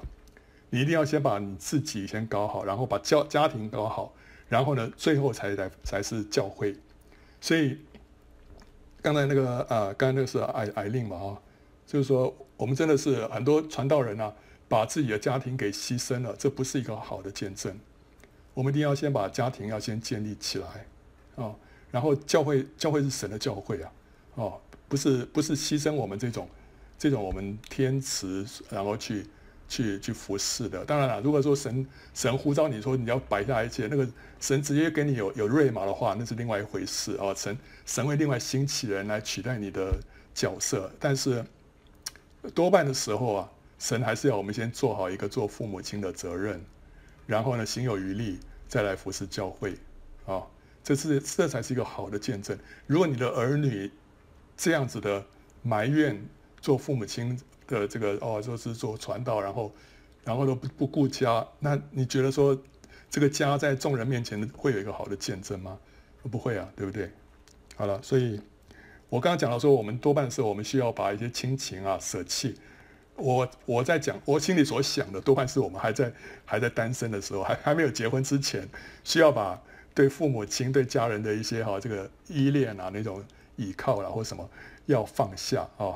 [0.72, 4.14] 你一定要先把你自己先搞好，然后把教家庭搞好，
[4.50, 6.76] 然后呢，最后才来才是教会。
[7.39, 7.78] 所以
[9.02, 11.38] 刚才那个呃，刚才那个是艾艾琳嘛啊，
[11.86, 14.34] 就是说我们真的是很多传道人啊，
[14.68, 17.78] 把自己的家庭给牺牲了，这不是一个好的见证。
[18.53, 20.86] 我们一定要先把家庭要先建立起来
[21.36, 21.56] 啊，
[21.91, 23.91] 然后教会教会是神的教会啊，
[24.36, 26.47] 哦。”不是不是牺牲我们这种
[26.95, 29.26] 这种我们天慈，然后去
[29.68, 30.86] 去去服侍的。
[30.86, 34.08] 当然了，如果说神神呼召你说你要摆下一切，那个
[34.39, 37.34] 神直接给你有有瑞玛的话，那是另外一回事啊。
[37.34, 39.99] 神神会另外兴起人来取代你的
[40.36, 41.43] 角色，但是
[42.54, 46.62] 多半的时候啊，神还是要我们先做好一个做父母亲的责任，
[47.26, 49.78] 然后呢，行有余力再来服侍教会
[50.26, 50.43] 啊。
[50.84, 52.58] 这是这才是一个好的见证。
[52.86, 53.91] 如果你的儿女，
[54.56, 55.26] 这样子的
[55.64, 56.24] 埋怨
[56.62, 59.72] 做父母亲的这个哦，就是做传道，然后
[60.24, 62.56] 然后都不不顾家，那你觉得说
[63.10, 65.78] 这个家在众人面前会有一个好的见证吗？
[66.32, 67.12] 不会啊，对不对？
[67.76, 68.39] 好了，所以
[69.16, 72.55] 我刚刚讲到说，我们多半是我们需要把一些亲情啊舍弃。
[73.16, 76.11] 我我在讲我心里所想的，多半是我们还在
[76.43, 78.68] 还在单身的时候，还还没有结婚之前，
[79.05, 79.57] 需要把
[79.93, 83.24] 对父母亲、对家人的一些哈、这个依恋啊那种。
[83.57, 84.49] 倚靠啊或什么
[84.86, 85.95] 要放下啊、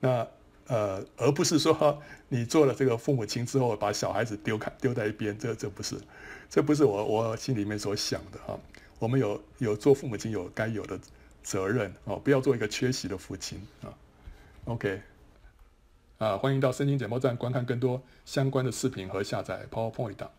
[0.00, 0.26] 那
[0.66, 5.94] 呃，而不是说你做了这个父母亲之后，把小孩子丢开丢在一边，这这不是，
[6.48, 8.58] 这不是我我心里面所想的哈、
[8.98, 10.98] 我们有有做父母亲有该有的
[11.42, 13.92] 责任哦，不要做一个缺席的父亲啊。
[14.66, 15.02] OK，
[16.18, 20.30] 啊，欢迎到圣经简报站观看更多相关的视频和下载 PowerPoint 档。